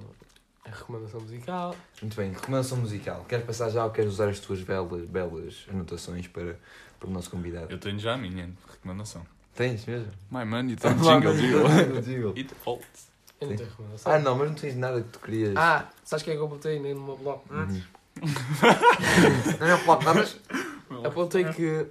a 0.64 0.70
recomendação 0.70 1.20
musical. 1.22 1.74
Muito 2.00 2.14
bem, 2.14 2.30
recomendação 2.30 2.78
musical. 2.78 3.26
Queres 3.28 3.44
passar 3.44 3.68
já 3.68 3.84
ou 3.84 3.90
queres 3.90 4.12
usar 4.12 4.28
as 4.28 4.38
tuas 4.38 4.62
belas, 4.62 5.06
belas 5.06 5.66
anotações 5.68 6.28
para, 6.28 6.56
para 7.00 7.08
o 7.08 7.12
nosso 7.12 7.30
convidado? 7.30 7.66
Eu 7.72 7.78
tenho 7.78 7.98
já 7.98 8.14
a 8.14 8.18
minha 8.18 8.50
recomendação. 8.70 9.26
Tens 9.54 9.84
mesmo? 9.86 10.12
My 10.30 10.44
money 10.44 10.76
don't 10.80 11.00
jingle 11.02 11.34
jingle. 11.34 12.00
Jingle. 12.02 12.32
It 12.36 12.54
folds. 12.62 13.08
Eu 13.40 13.48
não 13.48 13.56
tenho 13.56 13.68
recomendação. 13.70 14.12
Ah, 14.12 14.18
não, 14.18 14.36
mas 14.38 14.48
não 14.50 14.54
tens 14.54 14.76
nada 14.76 15.02
que 15.02 15.08
tu 15.08 15.18
querias. 15.18 15.56
Ah, 15.56 15.88
sabes 16.04 16.22
quem 16.22 16.34
é 16.34 16.36
que 16.36 16.42
eu 16.42 16.48
botei 16.48 16.78
nem 16.78 16.94
no 16.94 17.02
meu 17.02 17.16
blog? 17.16 17.40
Uhum. 17.50 17.82
Não 19.60 19.66
é 19.66 19.78
flop, 19.78 20.02
não, 20.02 20.14
mas. 20.14 20.38
Apontei 21.06 21.44
que 21.44 21.86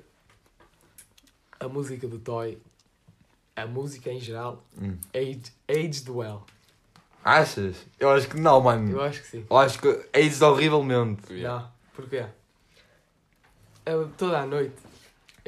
a 1.60 1.68
música 1.68 2.08
do 2.08 2.20
Toy, 2.20 2.62
a 3.56 3.66
música 3.66 4.12
em 4.12 4.20
geral, 4.20 4.64
Hum. 4.80 4.98
age, 5.14 5.42
aged 5.68 6.10
well. 6.12 6.44
Achas? 7.24 7.78
Eu 8.00 8.12
acho 8.12 8.28
que 8.30 8.40
não, 8.40 8.62
mano. 8.62 8.92
Eu 8.92 9.02
acho 9.02 9.22
que 9.22 9.28
sim. 9.28 9.46
Eu 9.50 9.58
acho 9.58 9.80
que 9.80 10.06
é 10.14 10.22
isso 10.22 10.46
horrivelmente. 10.46 11.34
Yeah. 11.34 11.64
Não, 11.64 11.72
porquê? 11.96 12.26
Eu- 13.86 14.10
toda 14.18 14.40
a 14.42 14.46
noite. 14.46 14.76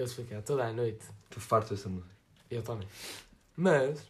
Eu 0.01 0.05
explicar, 0.05 0.41
toda 0.41 0.65
a 0.65 0.73
noite. 0.73 1.05
Tu 1.29 1.39
farto 1.39 1.75
essa 1.75 1.87
música. 1.87 2.09
Eu 2.49 2.63
também. 2.63 2.87
Mas 3.55 4.03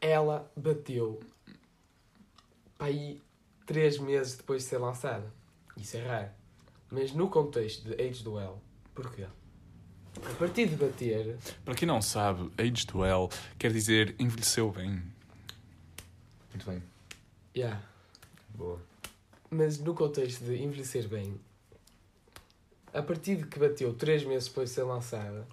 ela 0.00 0.50
bateu 0.56 1.20
para 2.78 2.86
aí 2.86 3.22
três 3.66 3.98
meses 3.98 4.38
depois 4.38 4.62
de 4.62 4.70
ser 4.70 4.78
lançada. 4.78 5.30
Isso 5.76 5.98
é 5.98 6.06
raro. 6.06 6.30
Mas 6.90 7.12
no 7.12 7.28
contexto 7.28 7.84
de 7.84 8.02
Age 8.02 8.24
do 8.24 8.38
L, 8.40 8.54
porquê? 8.94 9.26
A 10.24 10.34
partir 10.38 10.66
de 10.66 10.76
bater, 10.76 11.36
Para 11.62 11.74
quem 11.74 11.86
não 11.86 12.00
sabe, 12.00 12.50
aged 12.56 12.90
well 12.96 13.28
quer 13.58 13.70
dizer 13.70 14.16
envelheceu 14.18 14.70
bem. 14.72 15.02
Muito 16.54 16.64
bem. 16.70 16.82
yeah. 17.54 17.82
Boa. 18.54 18.80
mas 19.50 19.78
no 19.78 19.94
contexto 19.94 20.42
de 20.42 20.56
envelhecer 20.56 21.06
bem, 21.06 21.38
a 22.96 23.02
partir 23.02 23.36
de 23.36 23.46
que 23.46 23.58
bateu 23.58 23.92
três 23.92 24.24
meses 24.24 24.48
depois 24.48 24.70
de 24.70 24.74
ser 24.74 24.82
lançada, 24.84 25.46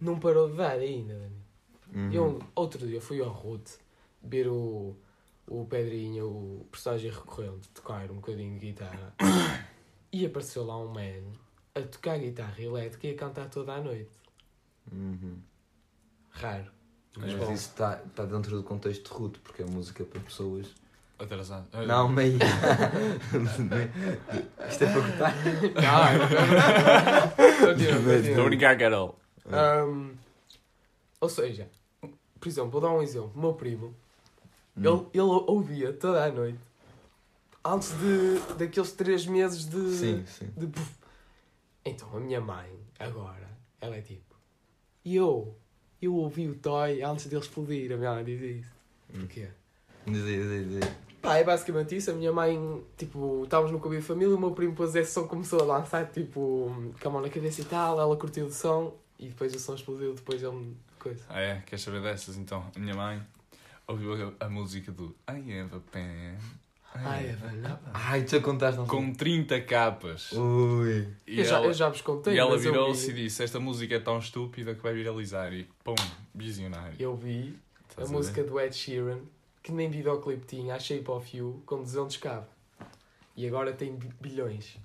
não 0.00 0.18
parou 0.18 0.48
de 0.48 0.56
dar 0.56 0.78
ainda, 0.78 1.14
Dani. 1.14 1.46
Uhum. 1.94 2.12
Eu, 2.12 2.42
outro 2.54 2.86
dia 2.86 3.00
fui 3.00 3.20
ao 3.20 3.30
Rude 3.30 3.70
ver 4.22 4.48
o, 4.48 4.96
o 5.46 5.64
Pedrinho, 5.66 6.26
o 6.26 6.66
personagem 6.70 7.10
recorrente, 7.10 7.68
tocar 7.70 8.10
um 8.10 8.16
bocadinho 8.16 8.58
de 8.58 8.66
guitarra. 8.66 9.14
e 10.12 10.24
apareceu 10.24 10.64
lá 10.64 10.78
um 10.78 10.88
man 10.88 11.32
a 11.74 11.82
tocar 11.82 12.18
guitarra 12.18 12.60
elétrica 12.60 13.06
e 13.06 13.10
a 13.12 13.16
cantar 13.16 13.50
toda 13.50 13.72
a 13.72 13.80
noite. 13.80 14.10
Uhum. 14.92 15.38
Raro. 16.30 16.70
Mas 17.16 17.32
Mas 17.32 17.44
bom. 17.44 17.52
isso 17.52 17.70
está 17.70 17.96
tá 17.96 18.24
dentro 18.24 18.56
do 18.56 18.62
contexto 18.62 19.08
de 19.08 19.10
ruto, 19.10 19.40
porque 19.40 19.62
é 19.62 19.66
música 19.66 20.04
para 20.04 20.20
pessoas. 20.20 20.66
Atrasado. 21.18 21.66
Não, 21.86 22.08
meio. 22.12 22.38
Isto 24.68 24.84
é 24.84 24.92
para 24.92 25.00
cortar. 25.02 25.34
Continua, 27.60 28.14
Estou 28.16 28.42
a 28.42 28.46
brincar, 28.48 28.76
Carol. 28.78 29.18
Ou 31.20 31.28
seja, 31.28 31.68
por 32.38 32.48
exemplo, 32.48 32.70
vou 32.70 32.80
dar 32.80 32.90
um 32.90 33.02
exemplo. 33.02 33.32
O 33.34 33.38
meu 33.40 33.54
primo, 33.54 33.94
Hum. 34.76 34.82
ele, 34.84 35.06
ele 35.14 35.22
ouvia 35.46 35.90
toda 35.94 36.22
a 36.22 36.30
noite, 36.30 36.58
antes 37.64 37.92
de, 37.92 38.54
daqueles 38.58 38.92
três 38.92 39.24
meses 39.26 39.64
de. 39.66 39.90
Sim, 39.96 40.24
sim. 40.26 40.52
de. 40.54 40.70
Então, 41.82 42.14
a 42.14 42.20
minha 42.20 42.42
mãe, 42.42 42.68
agora, 42.98 43.48
ela 43.80 43.96
é 43.96 44.02
tipo. 44.02 44.36
E 45.02 45.16
eu? 45.16 45.56
Eu 46.02 46.14
ouvi 46.14 46.46
o 46.46 46.54
Toy 46.56 47.02
antes 47.02 47.24
dele 47.26 47.40
explodir. 47.40 47.90
A 47.90 47.96
minha 47.96 48.12
mãe 48.12 48.22
diz 48.24 48.38
isso. 48.42 48.70
Hum. 49.14 49.20
Porquê? 49.20 49.48
Diz 50.06 50.24
aí, 50.24 50.36
diz 50.36 50.68
diz 50.68 50.82
aí. 50.86 50.94
Pá, 51.26 51.36
é 51.38 51.44
basicamente 51.44 51.96
isso. 51.96 52.10
A 52.10 52.14
minha 52.14 52.32
mãe, 52.32 52.82
tipo, 52.96 53.42
estávamos 53.44 53.72
no 53.72 53.80
Cabelo 53.80 54.00
de 54.00 54.06
Família, 54.06 54.34
o 54.34 54.38
meu 54.38 54.52
primo 54.52 54.74
pôs 54.74 54.94
esse 54.94 55.12
som, 55.12 55.26
começou 55.26 55.60
a 55.60 55.64
lançar, 55.78 56.06
tipo, 56.10 56.72
com 57.00 57.08
a 57.08 57.10
mão 57.12 57.20
na 57.20 57.28
cabeça 57.28 57.60
e 57.60 57.64
tal. 57.64 58.00
Ela 58.00 58.16
curtiu 58.16 58.46
o 58.46 58.50
som 58.52 58.96
e 59.18 59.28
depois 59.28 59.54
o 59.54 59.58
som 59.58 59.74
explodiu. 59.74 60.14
Depois 60.14 60.42
ele. 60.42 60.76
coisa. 60.98 61.24
Ah, 61.28 61.40
é? 61.40 61.62
Queres 61.66 61.82
saber 61.84 62.00
dessas 62.02 62.36
então? 62.36 62.64
A 62.74 62.78
minha 62.78 62.94
mãe 62.94 63.20
ouviu 63.88 64.34
a, 64.40 64.46
a 64.46 64.48
música 64.48 64.90
do 64.92 65.14
I 65.28 65.60
have 65.60 65.74
a 65.74 65.80
pen. 65.90 66.36
Ai, 66.94 67.26
é. 67.26 67.36
Ai, 67.92 68.22
tu 68.22 68.30
já 68.30 68.40
contaste, 68.40 68.78
não 68.78 68.86
Com 68.86 69.12
30 69.12 69.60
capas. 69.62 70.32
Ui. 70.32 71.06
E 71.26 71.40
Eu 71.40 71.44
já, 71.44 71.56
ela, 71.56 71.66
eu 71.66 71.72
já 71.74 71.88
vos 71.90 72.00
contei. 72.00 72.34
e 72.34 72.38
ela 72.38 72.56
virou-se 72.56 73.10
e 73.10 73.14
disse: 73.14 73.42
Esta 73.42 73.60
música 73.60 73.94
é 73.96 74.00
tão 74.00 74.18
estúpida 74.18 74.74
que 74.74 74.82
vai 74.82 74.94
viralizar. 74.94 75.52
E 75.52 75.68
pum, 75.84 75.94
visionário. 76.34 76.94
Eu 76.98 77.14
vi 77.14 77.58
a 77.88 77.90
Estás 77.90 78.10
música 78.10 78.42
do 78.42 78.58
Ed 78.58 78.74
Sheeran, 78.74 79.18
que 79.66 79.72
nem 79.72 79.90
videoclipe 79.90 80.46
tinha, 80.46 80.76
a 80.76 80.78
Shape 80.78 81.10
of 81.10 81.36
You, 81.36 81.60
com 81.66 81.82
200 81.82 82.16
k 82.18 82.44
E 83.36 83.46
agora 83.48 83.72
tem 83.72 83.96
bi- 83.96 84.12
bilhões. 84.20 84.78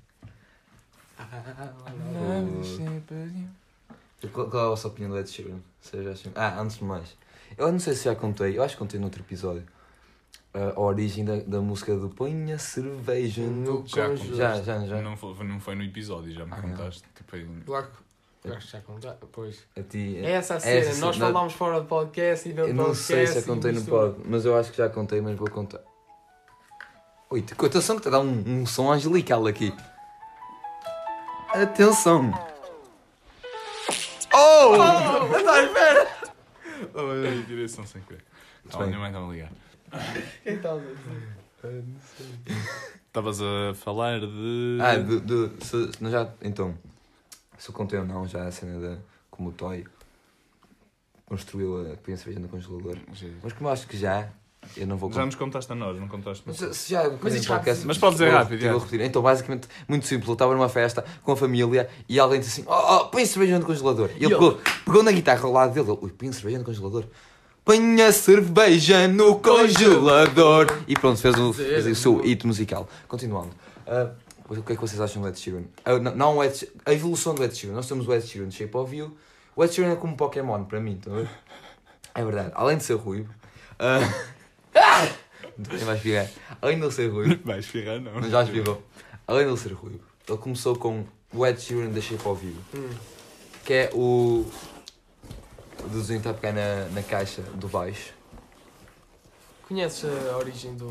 Ah, 1.20 1.72
Qual, 4.32 4.50
qual 4.50 4.64
é 4.64 4.66
a 4.66 4.70
vossa 4.70 4.88
opinião 4.88 5.12
do 5.12 5.20
Ed 5.20 5.30
Sheeran? 5.30 5.60
Vocês 5.80 6.08
acham- 6.08 6.32
Ah, 6.36 6.60
antes 6.60 6.78
de 6.78 6.84
mais. 6.84 7.16
Eu 7.58 7.72
não 7.72 7.80
sei 7.80 7.94
se 7.94 8.06
já 8.06 8.16
contei, 8.16 8.58
eu 8.58 8.64
acho 8.64 8.74
que 8.76 8.80
contei 8.80 9.00
no 9.00 9.06
outro 9.06 9.22
episódio. 9.22 9.64
ah, 10.54 10.74
a 10.76 10.80
origem 10.82 11.24
da, 11.24 11.38
da 11.38 11.62
música 11.62 11.96
do 11.96 12.10
Põe 12.10 12.52
a 12.52 12.58
cerveja 12.60 13.42
no. 13.44 13.86
Já, 13.88 14.10
conjunto. 14.10 14.36
Já, 14.36 14.62
já, 14.62 14.86
já. 14.86 15.02
Não, 15.02 15.16
foi, 15.16 15.46
não 15.46 15.60
foi 15.60 15.76
no 15.76 15.84
episódio, 15.84 16.34
já 16.34 16.44
me 16.46 16.52
Ah, 16.54 16.62
contaste. 16.62 17.04
Tipo, 17.16 17.38
em- 17.38 17.62
Claro 17.62 17.88
que 17.88 17.94
eu 17.98 18.06
acho 18.46 18.66
que 18.68 18.72
já 18.74 18.82
contei. 18.82 19.12
Pois. 19.32 19.64
A 19.78 19.82
ti, 19.84 20.18
É 20.18 20.32
essa 20.32 20.56
a 20.56 20.60
cena. 20.60 20.80
essa 20.80 21.00
Nós 21.00 21.16
cena- 21.16 21.28
falámos 21.28 21.54
fora 21.54 21.80
do 21.80 21.86
podcast 21.88 22.48
e 22.50 22.54
dentro 22.54 22.70
Eu 22.72 22.74
do 22.74 22.78
não 22.78 22.86
podcast. 22.86 23.06
sei 23.14 23.28
se 23.28 23.34
já 23.36 23.40
e 23.40 23.44
contei 23.44 23.72
no 23.72 23.84
pod, 23.86 24.16
mas 24.26 24.46
eu 24.46 24.58
acho 24.58 24.72
que 24.72 24.78
já 24.78 24.90
contei, 24.90 25.22
mas 25.22 25.36
vou 25.38 25.50
contar. 25.50 25.80
Te- 27.46 27.54
atenção 27.66 27.96
que 27.96 28.08
está 28.08 28.10
a 28.10 28.12
dar 28.14 28.20
um, 28.20 28.44
um 28.62 28.66
som 28.66 28.92
angelical 28.92 29.46
aqui. 29.48 29.74
Atenção! 31.54 32.32
Oh! 34.34 34.76
Está 35.38 35.54
à 35.54 35.64
espera! 35.64 36.08
Ai, 36.96 37.44
direção 37.48 37.86
sem 37.86 38.02
querer. 38.02 38.24
Então, 38.66 38.80
a 38.82 38.84
bem. 38.86 38.96
minha 38.96 39.00
mãe 39.00 39.10
está 39.12 39.26
a 39.26 39.30
ligar. 39.32 39.52
Então, 40.46 40.82
Estavas 43.08 43.42
a 43.42 43.74
falar 43.76 44.20
de. 44.22 44.78
Ah, 44.82 44.96
do, 44.98 45.20
do, 45.20 45.66
se, 45.66 45.92
se 45.94 46.02
não 46.04 46.10
já, 46.10 46.30
então, 46.42 46.74
se 47.62 47.70
eu 47.70 47.76
contei 47.76 48.00
ou 48.00 48.06
não, 48.06 48.28
já 48.28 48.48
a 48.48 48.52
cena 48.52 48.80
da. 48.80 48.98
como 49.30 49.50
o 49.50 49.52
Toy 49.52 49.86
construiu 51.28 51.92
a 51.92 51.96
põe 51.96 52.16
a 52.16 52.18
cerveja 52.18 52.40
no 52.40 52.50
congelador. 52.50 52.98
Mas 53.44 53.54
como 53.54 53.70
eu 53.70 53.74
acho 53.74 53.86
que 53.86 53.96
já, 53.96 54.30
eu 54.76 54.88
não 54.88 54.98
vou 54.98 55.14
Já 55.14 55.24
nos 55.24 55.36
contaste 55.36 55.72
a 55.72 55.76
nós, 55.76 56.00
não 56.00 56.08
contaste 56.08 56.44
Mas 56.44 56.58
se 56.58 56.92
já 56.92 57.04
Mas 57.04 57.20
mas, 57.22 57.36
isto 57.36 57.48
podcast, 57.48 57.86
Mas 57.86 58.00
podes 58.00 58.18
dizer 58.18 58.32
rápido, 58.32 58.68
vou 58.68 58.80
repetir. 58.80 59.02
Então, 59.02 59.22
basicamente, 59.22 59.68
muito 59.88 60.08
simples. 60.08 60.28
Eu 60.28 60.34
estava 60.34 60.56
numa 60.56 60.70
festa 60.70 61.06
com 61.22 61.34
a 61.34 61.38
família 61.38 61.88
e 62.10 62.20
alguém 62.20 62.40
disse 62.40 62.62
assim: 62.62 62.70
Oh, 62.70 62.96
oh 62.96 63.06
põe 63.10 63.24
cerveja 63.28 63.60
no 63.60 63.66
congelador. 63.66 64.10
E 64.16 64.26
ele 64.26 64.34
pegou, 64.34 64.60
pegou 64.84 65.04
na 65.04 65.12
guitarra 65.12 65.46
ao 65.46 65.52
lado 65.52 65.72
dele. 65.72 65.96
Ui, 66.02 66.10
põe 66.10 66.32
cerveja 66.32 66.58
no 66.58 66.66
congelador. 66.66 67.06
Põe 67.64 68.02
a 68.02 68.12
cerveja 68.12 69.08
no 69.08 69.38
congelador. 69.38 70.66
E 70.88 70.96
pronto, 70.96 71.22
fez 71.22 71.36
o, 71.36 71.54
fez 71.54 71.86
o 71.86 71.94
seu 71.94 72.18
hit 72.22 72.48
musical. 72.48 72.90
Continuando. 73.08 73.52
Ah, 73.86 74.10
o 74.60 74.64
que 74.64 74.74
é 74.74 74.76
que 74.76 74.82
vocês 74.82 75.00
acham 75.02 75.22
do 75.22 75.28
Ed 75.28 75.40
Sheeran? 75.40 75.64
Ah, 75.86 75.98
não, 76.00 76.16
não 76.16 76.38
o 76.38 76.44
Ed 76.44 76.56
She- 76.58 76.72
a 76.86 76.94
evolução 76.94 77.34
do 77.36 77.44
Ed 77.44 77.56
Sheeran. 77.56 77.74
Nós 77.76 77.88
temos 77.88 78.08
o 78.08 78.14
Ed 78.14 78.26
Sheeran 78.26 78.48
de 78.50 78.56
Shape 78.56 78.76
of 78.78 78.96
You. 78.96 79.16
O 79.56 79.64
Ed 79.64 79.74
Sheeran 79.74 79.92
é 79.94 79.96
como 79.96 80.14
um 80.14 80.16
Pokémon 80.18 80.64
para 80.66 80.80
mim, 80.80 80.96
estão 80.96 81.14
a 81.14 81.18
ver? 81.22 81.30
É 82.14 82.26
verdade. 82.26 82.52
Além 82.56 82.78
de 82.78 82.84
ser 82.84 82.96
ruivo. 82.96 83.34
Ninguém 85.58 85.86
vai 85.86 85.96
espirrar. 85.96 86.28
Além 86.62 86.78
de 86.80 86.84
ele 86.86 86.92
ser 86.92 87.08
ruivo. 87.12 87.40
Vais 87.46 87.66
ferrar, 87.66 88.00
não. 88.02 88.12
Mas 88.16 88.30
já 88.32 88.44
espirrou. 88.44 88.82
Além 89.28 89.44
de 89.46 89.50
ele 89.52 89.58
ser 89.60 89.74
ruivo, 89.74 90.00
ele 90.28 90.38
começou 90.38 90.76
com 90.76 91.06
o 91.34 91.46
Ed 91.46 91.60
Sheeran 91.62 91.90
da 91.90 92.02
Shape 92.02 92.28
of 92.28 92.46
You. 92.46 92.56
Hum. 92.76 92.90
Que 93.66 93.74
é 93.74 93.90
o. 93.94 94.46
O 95.84 95.88
desenho 95.90 96.22
que 96.22 96.28
está 96.28 96.32
a 96.32 96.34
pegar 96.34 96.54
na, 96.54 96.86
na 96.94 97.02
caixa 97.04 97.42
do 97.42 97.68
baixo. 97.68 98.14
Conheces 99.72 100.04
a 100.30 100.38
origem 100.38 100.76
do. 100.76 100.88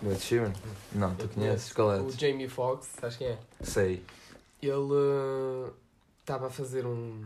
Do 0.00 0.10
Ed 0.10 0.18
Sheeran? 0.18 0.50
Não, 0.94 1.14
tu 1.16 1.28
conheces? 1.28 1.70
Qual 1.70 1.92
é? 1.92 2.00
O 2.00 2.10
Jamie 2.10 2.48
Foxx, 2.48 2.88
sabes 2.98 3.16
quem 3.18 3.26
é? 3.26 3.38
Sei. 3.62 4.02
Ele 4.62 5.70
estava 6.20 6.46
a 6.46 6.50
fazer 6.50 6.86
um. 6.86 7.22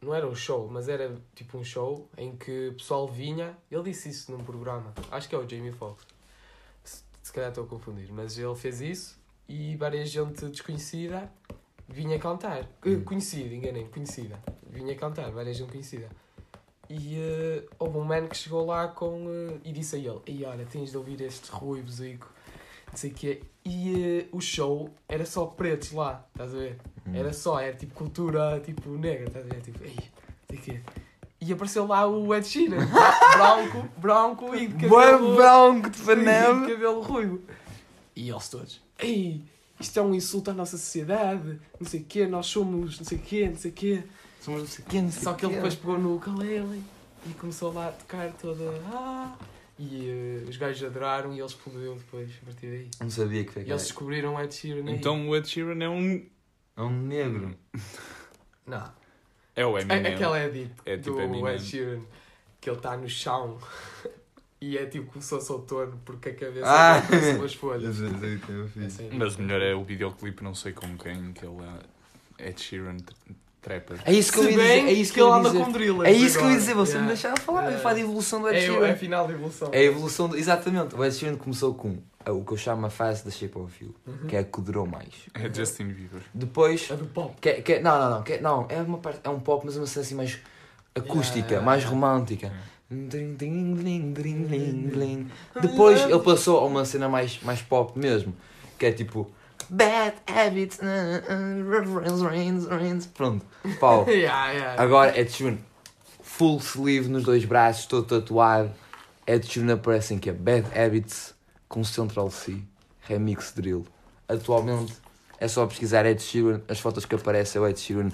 Não 0.00 0.14
era 0.14 0.26
um 0.26 0.34
show, 0.34 0.66
mas 0.70 0.88
era 0.88 1.14
tipo 1.34 1.58
um 1.58 1.64
show 1.64 2.08
em 2.16 2.34
que 2.34 2.68
o 2.68 2.74
pessoal 2.76 3.06
vinha. 3.06 3.58
Ele 3.70 3.82
disse 3.82 4.08
isso 4.08 4.32
num 4.32 4.42
programa. 4.42 4.94
Acho 5.10 5.28
que 5.28 5.34
é 5.34 5.38
o 5.38 5.46
Jamie 5.46 5.72
Foxx. 5.72 6.06
Se, 6.82 7.02
se 7.22 7.30
calhar 7.30 7.50
estou 7.50 7.64
a 7.64 7.66
confundir. 7.66 8.10
Mas 8.10 8.38
ele 8.38 8.54
fez 8.54 8.80
isso 8.80 9.18
e 9.46 9.76
várias 9.76 10.08
gente 10.08 10.46
desconhecida 10.46 11.30
vinha 11.86 12.18
cantar. 12.18 12.62
Eh, 12.62 12.88
Hum. 12.88 13.04
Conhecida, 13.04 13.54
enganei-me, 13.54 13.90
conhecida. 13.90 14.42
Vinha 14.70 14.94
cantar, 14.96 15.30
várias 15.30 15.58
gente 15.58 15.70
conhecida. 15.70 16.08
E 16.90 17.16
eh, 17.16 17.64
houve 17.78 17.98
um 17.98 18.04
man 18.04 18.26
que 18.26 18.36
chegou 18.36 18.64
lá 18.64 18.88
com. 18.88 19.26
eh, 19.28 19.58
e 19.64 19.72
disse 19.72 19.96
a 19.96 19.98
ele: 19.98 20.20
Ei, 20.26 20.44
olha, 20.44 20.64
tens 20.64 20.90
de 20.90 20.96
ouvir 20.96 21.20
estes 21.20 21.50
ruivos 21.50 22.00
aí. 22.00 22.18
Não 22.90 22.96
sei 22.96 23.10
o 23.10 23.14
quê. 23.14 23.42
E 23.64 24.20
eh, 24.20 24.26
o 24.32 24.40
show 24.40 24.88
era 25.06 25.26
só 25.26 25.44
pretos 25.46 25.92
lá, 25.92 26.26
estás 26.32 26.54
a 26.54 26.58
ver? 26.58 26.78
Hum. 27.06 27.14
Era 27.14 27.32
só, 27.32 27.60
era 27.60 27.76
tipo 27.76 27.94
cultura 27.94 28.60
tipo 28.60 28.90
negra, 28.90 29.26
estás 29.26 29.44
a 29.44 29.48
ver? 29.48 29.60
Tipo, 29.60 29.84
ei, 29.84 29.94
não 29.94 30.48
sei 30.48 30.58
o 30.58 30.62
quê. 30.62 30.80
E 31.40 31.52
apareceu 31.52 31.86
lá 31.86 32.06
o 32.06 32.34
Ed 32.34 32.46
Sheeran, 32.46 32.78
branco, 33.36 33.88
branco 33.98 34.54
e 34.56 34.66
de 34.66 34.74
cabelo, 34.74 35.36
branco 35.36 35.88
de 35.90 36.00
e 36.00 36.14
de 36.66 36.72
cabelo 36.72 37.00
ruivo. 37.00 37.42
E 38.16 38.28
eles 38.28 38.48
todos, 38.48 38.82
ei, 38.98 39.44
isto 39.78 39.96
é 40.00 40.02
um 40.02 40.12
insulto 40.14 40.50
à 40.50 40.54
nossa 40.54 40.76
sociedade, 40.76 41.60
não 41.78 41.86
sei 41.86 42.00
o 42.00 42.04
quê, 42.04 42.26
nós 42.26 42.46
somos 42.46 42.98
não 42.98 43.06
sei 43.06 43.18
o 43.18 43.20
quê, 43.20 43.48
não 43.48 43.56
sei 43.56 43.70
o 43.70 43.74
quê. 43.74 44.02
Somos 44.40 44.60
não 44.60 44.66
sei 44.68 44.84
quem, 44.88 45.02
não 45.02 45.10
sei 45.12 45.22
Só 45.22 45.34
que 45.34 45.44
ele 45.46 45.54
depois 45.56 45.74
pegou 45.74 45.98
no 45.98 46.16
ukulele 46.16 46.82
e 47.26 47.30
começou 47.34 47.72
lá 47.72 47.88
a 47.88 47.92
tocar 47.92 48.32
toda. 48.34 48.64
Ah! 48.92 49.36
E 49.78 50.08
eh, 50.44 50.48
os 50.48 50.56
gajos 50.56 50.82
adoraram 50.84 51.32
e 51.32 51.38
ele 51.38 51.46
explodiu 51.46 51.94
depois 51.94 52.30
a 52.42 52.44
partir 52.46 52.66
daí. 52.66 52.90
Não 53.00 53.10
sabia 53.10 53.44
que 53.44 53.52
foi 53.52 53.62
E 53.62 53.70
eles 53.70 53.82
descobriram 53.82 54.34
o 54.34 54.40
Ed 54.40 54.52
Sheeran 54.54 54.88
aí. 54.88 54.94
Então 54.94 55.28
o 55.28 55.36
Ed 55.36 55.48
Sheeran 55.48 55.84
é 55.84 55.88
um. 55.88 56.26
É 56.76 56.82
um 56.82 57.00
negro. 57.02 57.54
Não. 58.66 58.92
É 59.54 59.64
o 59.66 59.76
É, 59.78 59.82
Eminem. 59.82 60.14
aquela 60.14 60.40
edit 60.44 60.70
É 60.86 60.96
tipo 60.96 61.12
do 61.16 61.20
Eminem. 61.20 61.54
Ed 61.54 61.62
Sheeran 61.62 62.00
que 62.60 62.68
ele 62.70 62.76
está 62.76 62.96
no 62.96 63.08
chão 63.08 63.56
e 64.60 64.76
é 64.76 64.86
tipo 64.86 65.12
como 65.12 65.22
se 65.22 65.28
fosse 65.30 65.52
outono 65.52 66.00
porque 66.04 66.30
a 66.30 66.34
cabeça 66.34 66.66
Ah! 66.66 67.02
umas 67.38 67.52
Eu 67.54 67.58
folhas. 67.58 68.00
É 68.00 68.68
fiz. 68.68 68.92
sério. 68.94 69.16
Mas 69.18 69.36
o 69.36 69.42
melhor 69.42 69.62
é 69.62 69.74
o 69.74 69.84
videoclipe, 69.84 70.42
não 70.42 70.54
sei 70.56 70.72
com 70.72 70.96
quem, 70.98 71.32
que 71.32 71.44
ele 71.46 71.56
é 72.38 72.48
Ed 72.48 72.60
Sheeran 72.60 72.96
tr- 73.60 73.68
Trapper. 73.68 73.98
É 74.04 74.12
isso 74.12 74.32
que 74.32 74.38
eu 74.38 74.44
ia 74.44 74.50
dizer. 74.50 74.62
É 74.88 74.92
isso 74.92 75.12
que 75.12 75.20
ele 75.20 75.28
ia 75.28 75.34
anda 75.34 75.50
dizer. 75.50 75.64
com 75.64 75.72
drillers 75.72 76.08
É 76.08 76.12
isso 76.12 76.38
que 76.38 76.44
eu 76.44 76.50
ia 76.50 76.56
dizer. 76.56 76.74
Você 76.74 76.92
Yeah. 76.92 77.00
me 77.02 77.08
deixava 77.08 77.36
falar. 77.36 77.60
Eu 77.60 77.64
Yeah. 77.66 77.82
falo 77.82 77.94
da 77.96 78.00
evolução 78.00 78.40
do 78.40 78.48
Ed 78.48 78.56
É, 78.58 78.60
Sheeran. 78.60 78.86
é 78.86 78.90
a 78.92 78.96
final 78.96 79.26
da 79.26 79.32
evolução. 79.34 79.68
É 79.72 79.78
a 79.78 79.82
evolução. 79.84 80.28
Do... 80.28 80.36
Exatamente. 80.36 80.94
O 80.94 81.04
Ed 81.04 81.14
Sheeran 81.14 81.36
começou 81.36 81.74
com 81.74 81.98
o 82.26 82.44
que 82.44 82.52
eu 82.52 82.56
chamo 82.56 82.86
a 82.86 82.90
fase 82.90 83.24
da 83.24 83.30
Shape 83.30 83.58
of 83.58 83.84
You, 83.84 83.94
que 84.28 84.36
é 84.36 84.40
a 84.40 84.44
que 84.44 84.60
durou 84.60 84.86
mais. 84.86 85.08
É 85.34 85.52
Justin 85.52 85.86
Bieber. 85.88 86.20
Depois. 86.34 86.90
É 86.90 86.94
do 86.96 87.06
pop. 87.06 87.34
Que, 87.40 87.48
é- 87.48 87.60
que, 87.62 87.72
é- 87.74 87.80
não, 87.80 87.98
não, 87.98 88.10
não. 88.10 88.22
Que, 88.22 88.32
é- 88.34 88.40
não, 88.40 88.66
é 88.68 88.76
uma 88.82 88.98
parte. 88.98 89.20
É 89.24 89.28
um 89.30 89.40
pop, 89.40 89.64
mas 89.64 89.76
uma 89.76 89.86
cena 89.86 90.04
assim 90.04 90.14
mais 90.14 90.38
acústica, 90.94 91.48
Yeah. 91.48 91.64
mais 91.64 91.84
romântica. 91.84 92.52
Dring, 92.90 93.34
dring, 93.34 93.74
dring, 93.74 94.12
dring, 94.12 94.44
dring, 94.44 94.86
dring. 94.88 95.30
Depois 95.60 96.00
ele 96.02 96.18
passou 96.20 96.58
a 96.60 96.64
uma 96.64 96.84
cena 96.86 97.06
mais, 97.08 97.38
mais 97.42 97.60
pop 97.60 97.98
mesmo, 97.98 98.34
que 98.78 98.86
é 98.86 98.92
tipo 98.92 99.30
Bad 99.70 100.14
Habits, 100.26 100.78
uh, 100.78 101.22
uh, 101.28 101.98
rains, 101.98 102.22
rains, 102.22 102.66
rains. 102.66 103.06
Pronto, 103.06 103.44
pau. 103.78 104.06
Yeah, 104.08 104.52
yeah. 104.52 104.82
Agora 104.82 105.18
Ed 105.18 105.30
Sheeran, 105.30 105.58
full 106.22 106.58
sleeve 106.60 107.08
nos 107.08 107.24
dois 107.24 107.44
braços, 107.44 107.86
todo 107.86 108.06
tatuado. 108.06 108.70
Ed 109.26 109.46
Sheeran 109.46 109.74
aparece 109.74 110.14
em 110.14 110.18
que 110.18 110.30
é 110.30 110.32
Bad 110.32 110.66
Habits 110.78 111.34
com 111.68 111.84
Central 111.84 112.30
C, 112.30 112.62
remix 113.02 113.52
drill. 113.52 113.86
Atualmente 114.26 114.94
é 115.38 115.46
só 115.46 115.66
pesquisar 115.66 116.06
Ed 116.06 116.22
Sheeran, 116.22 116.62
as 116.66 116.80
fotos 116.80 117.04
que 117.04 117.14
aparecem 117.14 117.60
é 117.60 117.62
o 117.62 117.68
Ed 117.68 117.78
Sheeran 117.78 118.10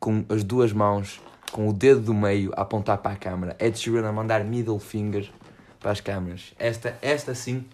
com 0.00 0.24
as 0.28 0.42
duas 0.42 0.72
mãos, 0.72 1.20
com 1.52 1.68
o 1.68 1.72
dedo 1.72 2.00
do 2.00 2.14
meio 2.14 2.50
a 2.56 2.62
apontar 2.62 2.98
para 2.98 3.12
a 3.12 3.16
câmera. 3.16 3.56
Ed 3.60 3.78
Sheeran 3.78 4.08
a 4.08 4.12
mandar 4.12 4.42
middle 4.42 4.78
finger 4.78 5.30
para 5.78 5.90
as 5.90 6.00
câmeras. 6.00 6.54
Esta, 6.58 6.96
esta 7.02 7.34
sim, 7.34 7.66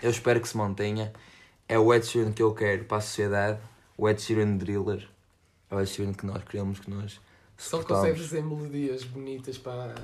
eu 0.00 0.10
espero 0.10 0.40
que 0.40 0.48
se 0.48 0.56
mantenha. 0.56 1.12
É 1.70 1.78
o 1.78 1.94
Ed 1.94 2.04
Sheeran 2.04 2.32
que 2.32 2.42
eu 2.42 2.52
quero 2.52 2.84
para 2.84 2.96
a 2.98 3.00
sociedade, 3.00 3.60
o 3.96 4.08
Ed 4.08 4.20
Sheeran 4.20 4.56
driller. 4.56 5.08
É 5.70 5.74
o 5.76 5.80
Ed 5.80 5.88
Sheeran 5.88 6.12
que 6.12 6.26
nós 6.26 6.42
queremos, 6.42 6.80
que 6.80 6.90
nós 6.90 7.20
Só 7.56 7.80
consegue 7.82 8.18
fazer 8.18 8.42
melodias 8.42 9.04
bonitas 9.04 9.56
para, 9.56 9.94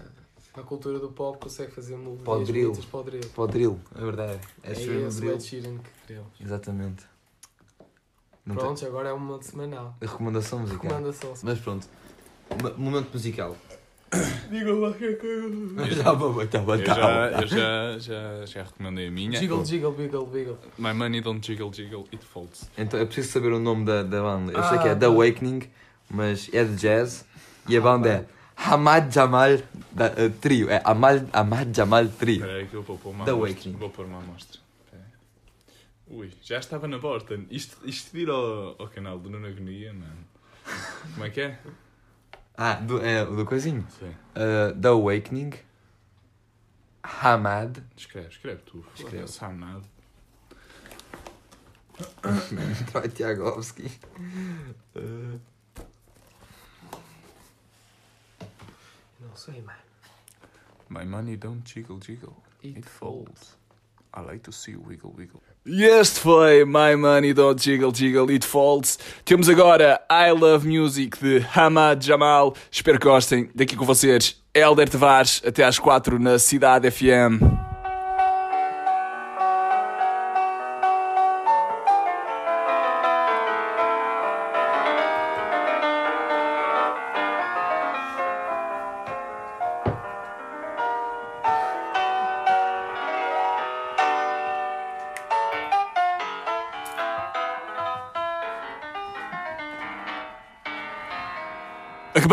para 0.53 0.63
a 0.63 0.65
cultura 0.65 1.01
do 1.01 1.09
pop, 1.11 1.39
consegue 1.41 1.73
fazer 1.73 1.97
melodias 1.97 2.23
Para 2.25 2.45
drill. 2.45 2.69
bonitas 2.71 2.85
para 2.85 3.01
o 3.01 3.03
drill. 3.03 3.29
Para 3.35 3.43
o 3.43 3.47
drill, 3.49 3.81
é 3.97 4.01
verdade. 4.05 4.41
É, 4.63 4.71
Ed 4.71 4.81
Sheeran 4.81 5.09
esse 5.09 5.21
o. 5.27 5.33
Ed 5.33 5.43
Sheeran 5.43 5.79
que 5.79 5.91
queremos. 6.07 6.41
Exatamente. 6.41 7.05
Não 8.45 8.55
tem- 8.55 8.65
Pronto, 8.65 8.87
agora 8.87 9.09
é 9.09 9.13
uma 9.13 9.43
semanal. 9.43 9.97
Recomendação 10.01 10.61
musical. 10.61 10.83
Recomendação. 10.85 11.35
Mas 11.43 11.59
pronto. 11.59 11.89
Mo- 12.63 12.79
Momento 12.79 13.11
musical. 13.13 13.57
Diga 14.51 14.73
lá 14.73 14.92
que 14.92 15.05
é 15.05 15.12
que... 15.14 15.95
Já 15.97 16.12
vou, 16.12 16.40
Eu 16.40 16.49
já, 16.49 17.31
eu 17.42 17.49
já, 17.49 17.99
já, 17.99 18.47
já 18.47 18.62
recomendei 18.62 19.09
a 19.09 19.11
minha. 19.11 19.38
Jiggle, 19.38 19.64
jiggle, 19.64 19.95
wiggle, 19.99 20.29
wiggle. 20.33 20.59
My 20.79 20.92
money 20.92 21.21
don't 21.21 21.45
jiggle 21.45 21.73
jiggle, 21.73 22.07
it 22.12 22.25
folds. 22.25 22.71
Então 22.79 22.99
eu 23.01 23.07
preciso 23.07 23.33
saber 23.33 23.53
o 23.53 23.59
nome 23.59 23.85
da, 23.85 24.03
da 24.03 24.23
banda. 24.23 24.53
Eu 24.53 24.62
sei 24.62 24.79
Ah, 24.79 24.83
que 24.83 24.88
é 24.88 24.95
The 24.95 25.01
tá. 25.01 25.07
Awakening, 25.07 25.62
mas 26.09 26.49
é 26.53 26.64
de 26.64 26.77
jazz. 26.77 27.27
E 27.69 27.77
a 27.77 27.81
banda 27.81 28.09
é 28.09 28.25
Hamad 28.57 29.12
Jamal 29.12 29.59
da, 29.90 30.07
eh, 30.16 30.29
Trio. 30.40 30.71
É 30.71 30.81
Amal, 30.85 31.21
Hamad 31.33 31.77
Jamal 31.77 32.07
Trio. 32.09 32.37
Espera 32.37 32.59
aí 32.59 32.66
que 32.66 32.75
eu 32.75 32.83
vou 32.83 32.97
pôr 32.97 33.11
uma 33.11 33.25
The 33.25 33.33
amostra. 33.33 33.53
Awakening. 33.55 33.77
Vou 33.77 33.90
pôr 33.90 34.07
uma 34.07 34.19
amostra. 34.19 34.61
Ui, 36.09 36.31
já 36.40 36.59
estava 36.61 36.87
na 36.87 37.01
porta. 37.01 37.37
Isto, 37.51 37.77
isto 37.85 38.12
vir 38.12 38.31
ao, 38.31 38.77
ao 38.79 38.87
canal 38.88 39.19
do 39.19 39.29
Nuno 39.29 39.49
Agonia, 39.49 39.92
mano. 39.92 40.25
Como 41.14 41.27
é 41.27 41.31
que 41.31 41.40
é? 41.40 41.59
Ah, 42.57 42.75
do, 42.75 43.05
é 43.05 43.25
do 43.25 43.45
coisinho. 43.45 43.87
Sim. 43.99 44.14
Eh, 44.35 44.73
The 44.81 44.88
Awakening. 44.88 45.53
Hamad. 47.03 47.83
Escreve, 47.97 48.29
escreve 48.29 48.62
tu. 48.62 48.85
Escreve. 48.95 49.27
Nada. 49.55 49.83
Troy 52.90 53.09
Tiagovski. 53.09 53.90
Não 59.21 59.37
sei, 59.37 59.62
mano. 59.62 59.79
My 60.88 61.05
money 61.05 61.37
don't 61.37 61.62
jiggle 61.64 61.99
jiggle, 61.99 62.37
It 62.62 62.79
it 62.79 62.85
folds. 62.87 63.57
I 64.14 64.21
like 64.21 64.42
to 64.45 64.53
see 64.53 64.73
you 64.73 64.81
wiggle 64.81 65.12
wiggle. 65.16 65.42
E 65.69 65.83
este 65.83 66.21
foi 66.21 66.65
My 66.65 66.95
Money 66.97 67.35
Don't 67.35 67.61
Jiggle 67.61 67.93
Jiggle 67.93 68.31
It 68.33 68.47
Falls. 68.47 69.01
Temos 69.25 69.49
agora 69.49 70.01
I 70.09 70.31
Love 70.31 70.65
Music 70.65 71.19
de 71.21 71.45
Hamad 71.57 72.07
Jamal. 72.07 72.55
Espero 72.71 73.01
que 73.01 73.05
gostem. 73.05 73.51
Daqui 73.53 73.75
com 73.75 73.85
vocês, 73.85 74.41
Helder 74.55 74.89
Tavares, 74.89 75.43
até 75.45 75.65
às 75.65 75.77
4 75.77 76.21
na 76.21 76.39
Cidade 76.39 76.89
FM. 76.89 77.66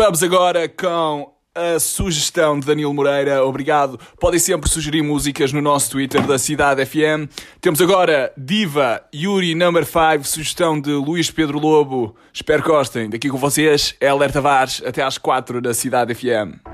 Acabamos 0.04 0.22
agora 0.22 0.68
com 0.68 1.32
a 1.54 1.80
sugestão 1.80 2.60
de 2.60 2.66
Danilo 2.66 2.92
Moreira. 2.92 3.42
Obrigado. 3.42 3.98
Podem 4.20 4.38
sempre 4.38 4.68
sugerir 4.68 5.00
músicas 5.00 5.50
no 5.50 5.62
nosso 5.62 5.92
Twitter 5.92 6.20
da 6.26 6.38
Cidade 6.38 6.84
FM. 6.84 7.26
Temos 7.58 7.80
agora 7.80 8.30
Diva 8.36 9.02
Yuri 9.14 9.54
Number 9.54 9.82
5, 9.86 10.24
sugestão 10.24 10.78
de 10.78 10.90
Luís 10.90 11.30
Pedro 11.30 11.58
Lobo. 11.58 12.14
Espero 12.34 12.62
que 12.62 12.68
gostem. 12.68 13.08
Daqui 13.08 13.30
com 13.30 13.38
vocês, 13.38 13.94
Heller 13.98 14.30
Tavares, 14.30 14.82
até 14.84 15.02
às 15.02 15.16
4 15.16 15.62
da 15.62 15.72
Cidade 15.72 16.14
FM. 16.14 16.73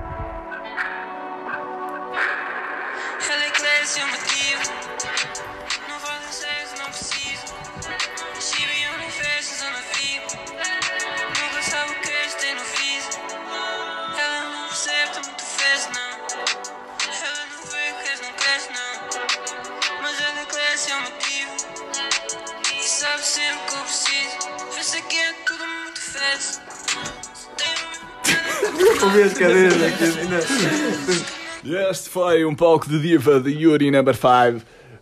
Ouvi 29.03 29.23
as 29.23 29.33
cadeiras 29.33 29.81
aqui 29.81 30.03
ainda. 30.19 31.89
Este 31.91 32.09
foi 32.09 32.45
um 32.45 32.55
palco 32.55 32.87
de 32.89 32.99
Diva 33.01 33.39
de 33.39 33.51
Yuri 33.51 33.91
Number 33.91 34.15
5. 34.15 34.25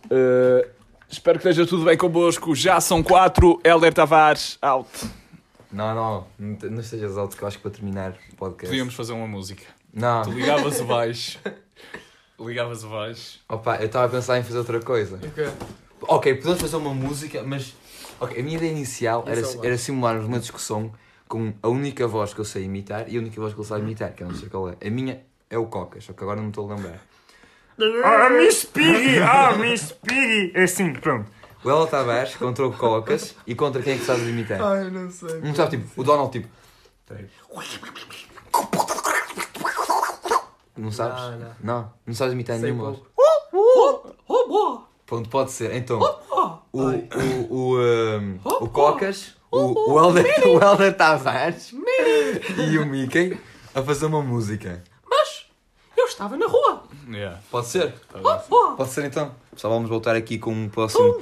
Uh, 0.06 0.68
espero 1.08 1.38
que 1.38 1.48
esteja 1.48 1.66
tudo 1.68 1.84
bem 1.84 1.96
convosco. 1.96 2.54
Já 2.54 2.80
são 2.80 3.02
4. 3.02 3.60
Helder 3.64 3.92
Tavares, 3.92 4.58
out. 4.62 4.88
Não, 5.72 5.94
não, 5.94 6.26
não, 6.38 6.56
te- 6.56 6.68
não 6.68 6.80
estejas 6.80 7.16
alto 7.16 7.36
que 7.36 7.42
eu 7.42 7.48
acho 7.48 7.56
que 7.58 7.62
para 7.62 7.70
terminar 7.72 8.14
o 8.32 8.36
podcast. 8.36 8.66
Podíamos 8.68 8.94
fazer 8.94 9.12
uma 9.12 9.26
música. 9.26 9.64
Não, 9.92 10.22
Tu 10.22 10.30
ligavas 10.32 10.80
o 10.80 10.84
baixo. 10.84 11.38
Ligavas 12.38 12.82
o 12.84 12.88
baixo. 12.88 13.38
opa, 13.48 13.76
eu 13.76 13.86
estava 13.86 14.06
a 14.06 14.08
pensar 14.08 14.38
em 14.38 14.42
fazer 14.42 14.58
outra 14.58 14.80
coisa. 14.80 15.16
O 15.16 15.30
quê? 15.30 15.48
Ok, 16.02 16.34
podemos 16.36 16.60
fazer 16.60 16.76
uma 16.76 16.94
música, 16.94 17.42
mas. 17.42 17.74
Ok, 18.18 18.38
a 18.38 18.42
minha 18.42 18.56
ideia 18.56 18.70
inicial 18.70 19.24
era, 19.26 19.40
é 19.40 19.66
era 19.66 19.78
simularmos 19.78 20.26
uma 20.26 20.38
discussão 20.38 20.92
com 21.30 21.54
a 21.62 21.68
única 21.68 22.08
voz 22.08 22.34
que 22.34 22.40
eu 22.40 22.44
sei 22.44 22.64
imitar 22.64 23.08
e 23.08 23.16
a 23.16 23.20
única 23.20 23.40
voz 23.40 23.54
que 23.54 23.60
ele 23.60 23.66
sabe 23.68 23.82
imitar, 23.82 24.12
que 24.12 24.24
eu 24.24 24.28
não 24.28 24.34
sei 24.34 24.48
qual 24.48 24.68
é. 24.68 24.76
A 24.84 24.90
minha 24.90 25.22
é 25.48 25.56
o 25.56 25.66
Coca, 25.66 26.00
só 26.00 26.12
que 26.12 26.24
agora 26.24 26.38
não 26.38 26.46
me 26.46 26.50
estou 26.50 26.68
a 26.68 26.74
lembrar. 26.74 27.00
Ah, 28.04 28.28
Miss 28.30 28.64
Piggy! 28.64 29.20
Ah, 29.20 29.56
Miss 29.56 29.92
Piggy! 29.92 30.50
É 30.56 30.64
assim, 30.64 30.92
pronto. 30.92 31.30
O 31.62 31.70
Ela 31.70 31.86
Tavares 31.86 32.34
contra 32.34 32.66
o 32.66 32.72
Cocas 32.72 33.36
e 33.46 33.54
contra 33.54 33.80
quem 33.80 33.94
é 33.94 33.96
que 33.98 34.04
sabes 34.04 34.26
imitar? 34.26 34.60
Ai, 34.60 34.90
não 34.90 35.08
sei. 35.08 35.40
Não 35.40 35.54
sabe, 35.54 35.78
tipo, 35.78 36.00
o 36.00 36.04
Donald, 36.04 36.32
tipo. 36.32 36.48
Não 40.76 40.90
sabes? 40.90 41.20
Não, 41.22 41.38
não. 41.38 41.54
Não, 41.62 41.92
não 42.06 42.14
sabes 42.14 42.34
imitar 42.34 42.58
Sei 42.58 42.72
nenhuma 42.72 42.90
voz. 42.90 43.02
pouco. 44.26 44.88
Pronto, 45.06 45.28
pode 45.28 45.52
ser. 45.52 45.74
Então, 45.76 46.00
o, 46.72 46.80
o, 46.82 46.90
o, 47.50 47.78
um, 47.78 48.40
o 48.42 48.68
Cocas, 48.68 49.36
o, 49.50 49.92
o, 49.92 49.98
Helder, 49.98 50.48
o 50.48 50.62
Helder 50.62 50.96
Tavares 50.96 51.72
e 52.56 52.78
o 52.78 52.86
Mickey 52.86 53.38
a 53.74 53.82
fazer 53.82 54.06
uma 54.06 54.22
música. 54.22 54.82
Mas 55.08 55.46
eu 55.96 56.06
estava 56.06 56.36
na 56.36 56.46
rua. 56.46 56.84
Yeah. 57.08 57.38
Pode 57.50 57.66
ser? 57.66 57.92
tá 58.12 58.18
bem. 58.18 58.76
Pode 58.76 58.90
ser 58.90 59.04
então. 59.04 59.34
Pessoal, 59.52 59.74
vamos 59.74 59.88
voltar 59.88 60.14
aqui 60.14 60.38
com 60.38 60.52
um 60.52 60.68
próximo 60.68 61.20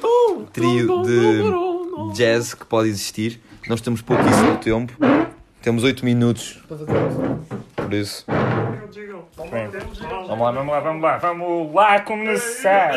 trio 0.53 1.03
de 1.03 2.13
jazz 2.15 2.55
que 2.55 2.67
pode 2.67 2.89
existir. 2.89 3.41
Nós 3.67 3.81
temos 3.81 4.03
pouquíssimo 4.03 4.59
tempo. 4.59 4.93
Temos 5.63 5.83
8 5.83 6.05
minutos, 6.05 6.63
por 7.75 7.93
isso. 7.93 8.25
isso. 8.25 8.25
Vamos 9.37 10.41
lá, 10.41 10.51
vamos 10.53 10.73
lá, 10.73 10.81
vamos 10.81 11.03
lá, 11.03 11.19
vamos 11.19 11.75
lá 11.75 12.01
começar. 12.01 12.93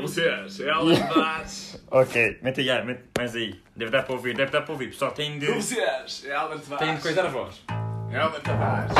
Vocês, 0.00 0.60
Helder 0.60 1.08
Tavares. 1.08 1.67
Ok, 1.90 2.38
mete 2.42 2.60
aí, 2.60 2.84
mete 2.84 3.04
mais 3.16 3.34
aí. 3.34 3.58
Deve 3.74 3.90
dar 3.90 4.02
para 4.02 4.12
ouvir, 4.14 4.36
deve 4.36 4.50
dar 4.50 4.60
para 4.60 4.72
ouvir. 4.72 4.88
Pessoal, 4.88 5.10
tem 5.12 5.38
de. 5.38 5.46
Vocês, 5.46 6.24
Helder 6.24 6.58
Tavares. 6.60 6.86
Tem 6.86 6.94
de 6.96 7.00
coisar 7.00 7.24
a 7.24 7.28
voz. 7.28 7.64
Helder 8.12 8.40
Tavares. 8.42 8.92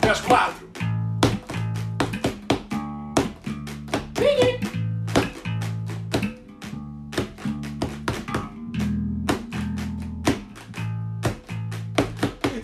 Dez 0.00 0.20
quatro. 0.20 0.70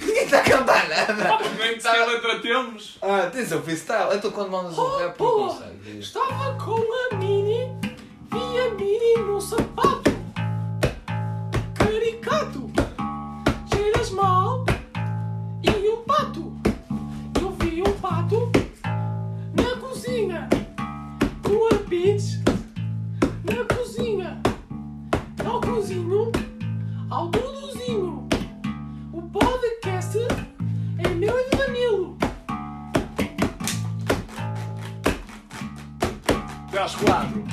Ninguém 0.00 0.24
está 0.24 0.38
a 0.38 0.42
cantar 0.42 0.88
nada. 0.88 1.47
Que 1.74 1.82
se 1.82 1.86
a 1.86 2.06
letra 2.06 2.40
temos. 2.40 2.98
Ah, 3.02 3.28
tens 3.30 3.52
o 3.52 3.60
freestyle. 3.60 4.14
Então 4.14 4.30
quando 4.30 4.50
mandas 4.50 4.78
um 4.78 4.96
rap, 4.96 5.20
não. 5.20 5.62
Estava 5.98 6.54
com 6.54 6.80
a 6.80 7.16
Mini, 7.16 7.70
vi 8.30 8.58
a 8.58 8.74
Mini 8.74 9.16
no 9.26 9.38
sapato. 9.38 10.10
Caricato, 11.74 12.70
cheiras 13.70 14.10
mal. 14.10 14.64
E 15.62 15.88
o 15.88 15.98
pato, 15.98 16.56
eu 17.40 17.50
vi 17.60 17.82
um 17.82 17.92
pato 18.00 18.50
na 19.54 19.76
cozinha. 19.76 20.48
Com 21.42 21.74
a 21.74 21.78
pitch, 21.88 22.42
na 23.44 23.76
cozinha. 23.76 24.40
Ao 25.44 25.60
cozinho, 25.60 26.32
ao 27.10 27.28
Duduzinho. 27.28 28.26
O 29.12 29.22
podcast 29.22 30.18
Quatro. 36.94 37.44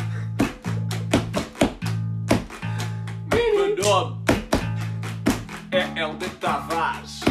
Mini. 3.32 3.58
Meu 3.58 3.84
nome 3.84 4.24
é 5.72 6.00
Helder 6.00 6.30
Tavares. 6.36 7.22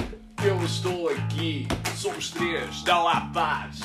Eu 0.44 0.62
estou 0.62 1.08
aqui. 1.08 1.66
Somos 1.96 2.30
três. 2.30 2.82
Dá 2.82 2.98
lá 2.98 3.20
paz. 3.32 3.80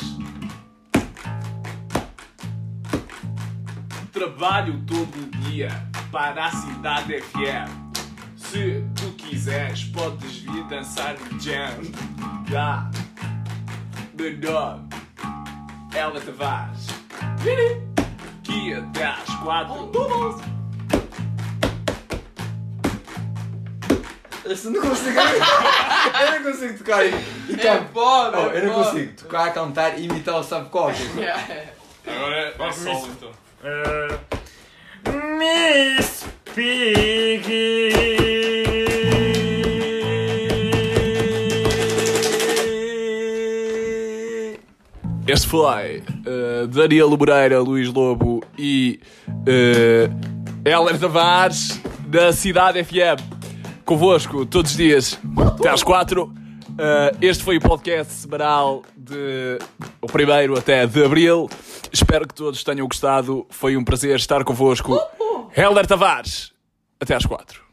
Trabalho 4.11 4.83
todo 4.85 5.31
dia 5.41 5.69
para 6.11 6.47
a 6.47 6.51
cidade 6.51 7.21
FM. 7.21 7.89
Se 8.35 8.83
tu 8.95 9.11
quiseres, 9.13 9.85
podes 9.85 10.39
vir 10.39 10.63
dançar 10.65 11.15
no 11.19 11.39
jam. 11.39 11.79
Já. 12.49 12.89
Meu 14.17 14.37
nome 14.39 14.89
é 15.93 15.99
Helder 15.99 16.25
Tavares. 16.25 16.87
Aqui 18.49 18.73
até 18.73 19.05
às 19.05 19.35
quatro. 19.43 19.85
Doodles. 19.87 20.41
Eu 24.43 24.71
não 24.71 24.81
consigo. 24.81 25.19
eu 25.19 26.31
não 26.41 26.51
consigo 26.51 26.77
tocar. 26.79 27.05
E 27.05 27.11
É 27.11 27.81
foda, 27.93 28.39
Oh, 28.39 28.49
é 28.49 28.57
eu 28.57 28.65
não 28.65 28.73
foda. 28.73 28.89
consigo 28.89 29.13
tocar, 29.21 29.53
cantar 29.53 29.99
e 29.99 30.05
imitar 30.05 30.35
o 30.39 30.43
subcódigo. 30.43 31.13
Agora 32.07 32.55
é 32.57 32.71
solo 32.71 33.07
então. 33.11 33.29
Uh, 33.61 34.17
Miss 35.37 36.25
Piggy. 36.55 38.28
Este 45.31 45.45
foi 45.45 45.99
uh, 45.99 46.67
Daniel 46.67 47.07
Moreira, 47.15 47.59
Luís 47.59 47.87
Lobo 47.93 48.43
e 48.57 48.99
uh, 49.27 50.67
Heller 50.67 50.99
Tavares 50.99 51.79
da 52.07 52.33
Cidade 52.33 52.83
FM. 52.83 53.21
Convosco 53.85 54.43
todos 54.47 54.71
os 54.71 54.77
dias 54.77 55.19
até 55.55 55.69
às 55.69 55.83
quatro. 55.83 56.33
Uh, 56.69 57.15
este 57.21 57.43
foi 57.43 57.57
o 57.57 57.61
podcast 57.61 58.11
semanal 58.11 58.81
de 58.97 59.59
o 60.01 60.07
primeiro 60.07 60.57
até 60.57 60.87
de 60.87 61.05
abril. 61.05 61.47
Espero 61.93 62.27
que 62.27 62.33
todos 62.33 62.63
tenham 62.63 62.87
gostado. 62.87 63.45
Foi 63.51 63.77
um 63.77 63.83
prazer 63.83 64.15
estar 64.15 64.43
convosco. 64.43 64.99
Helder 65.55 65.85
Tavares, 65.85 66.51
até 66.99 67.13
às 67.13 67.27
quatro. 67.27 67.68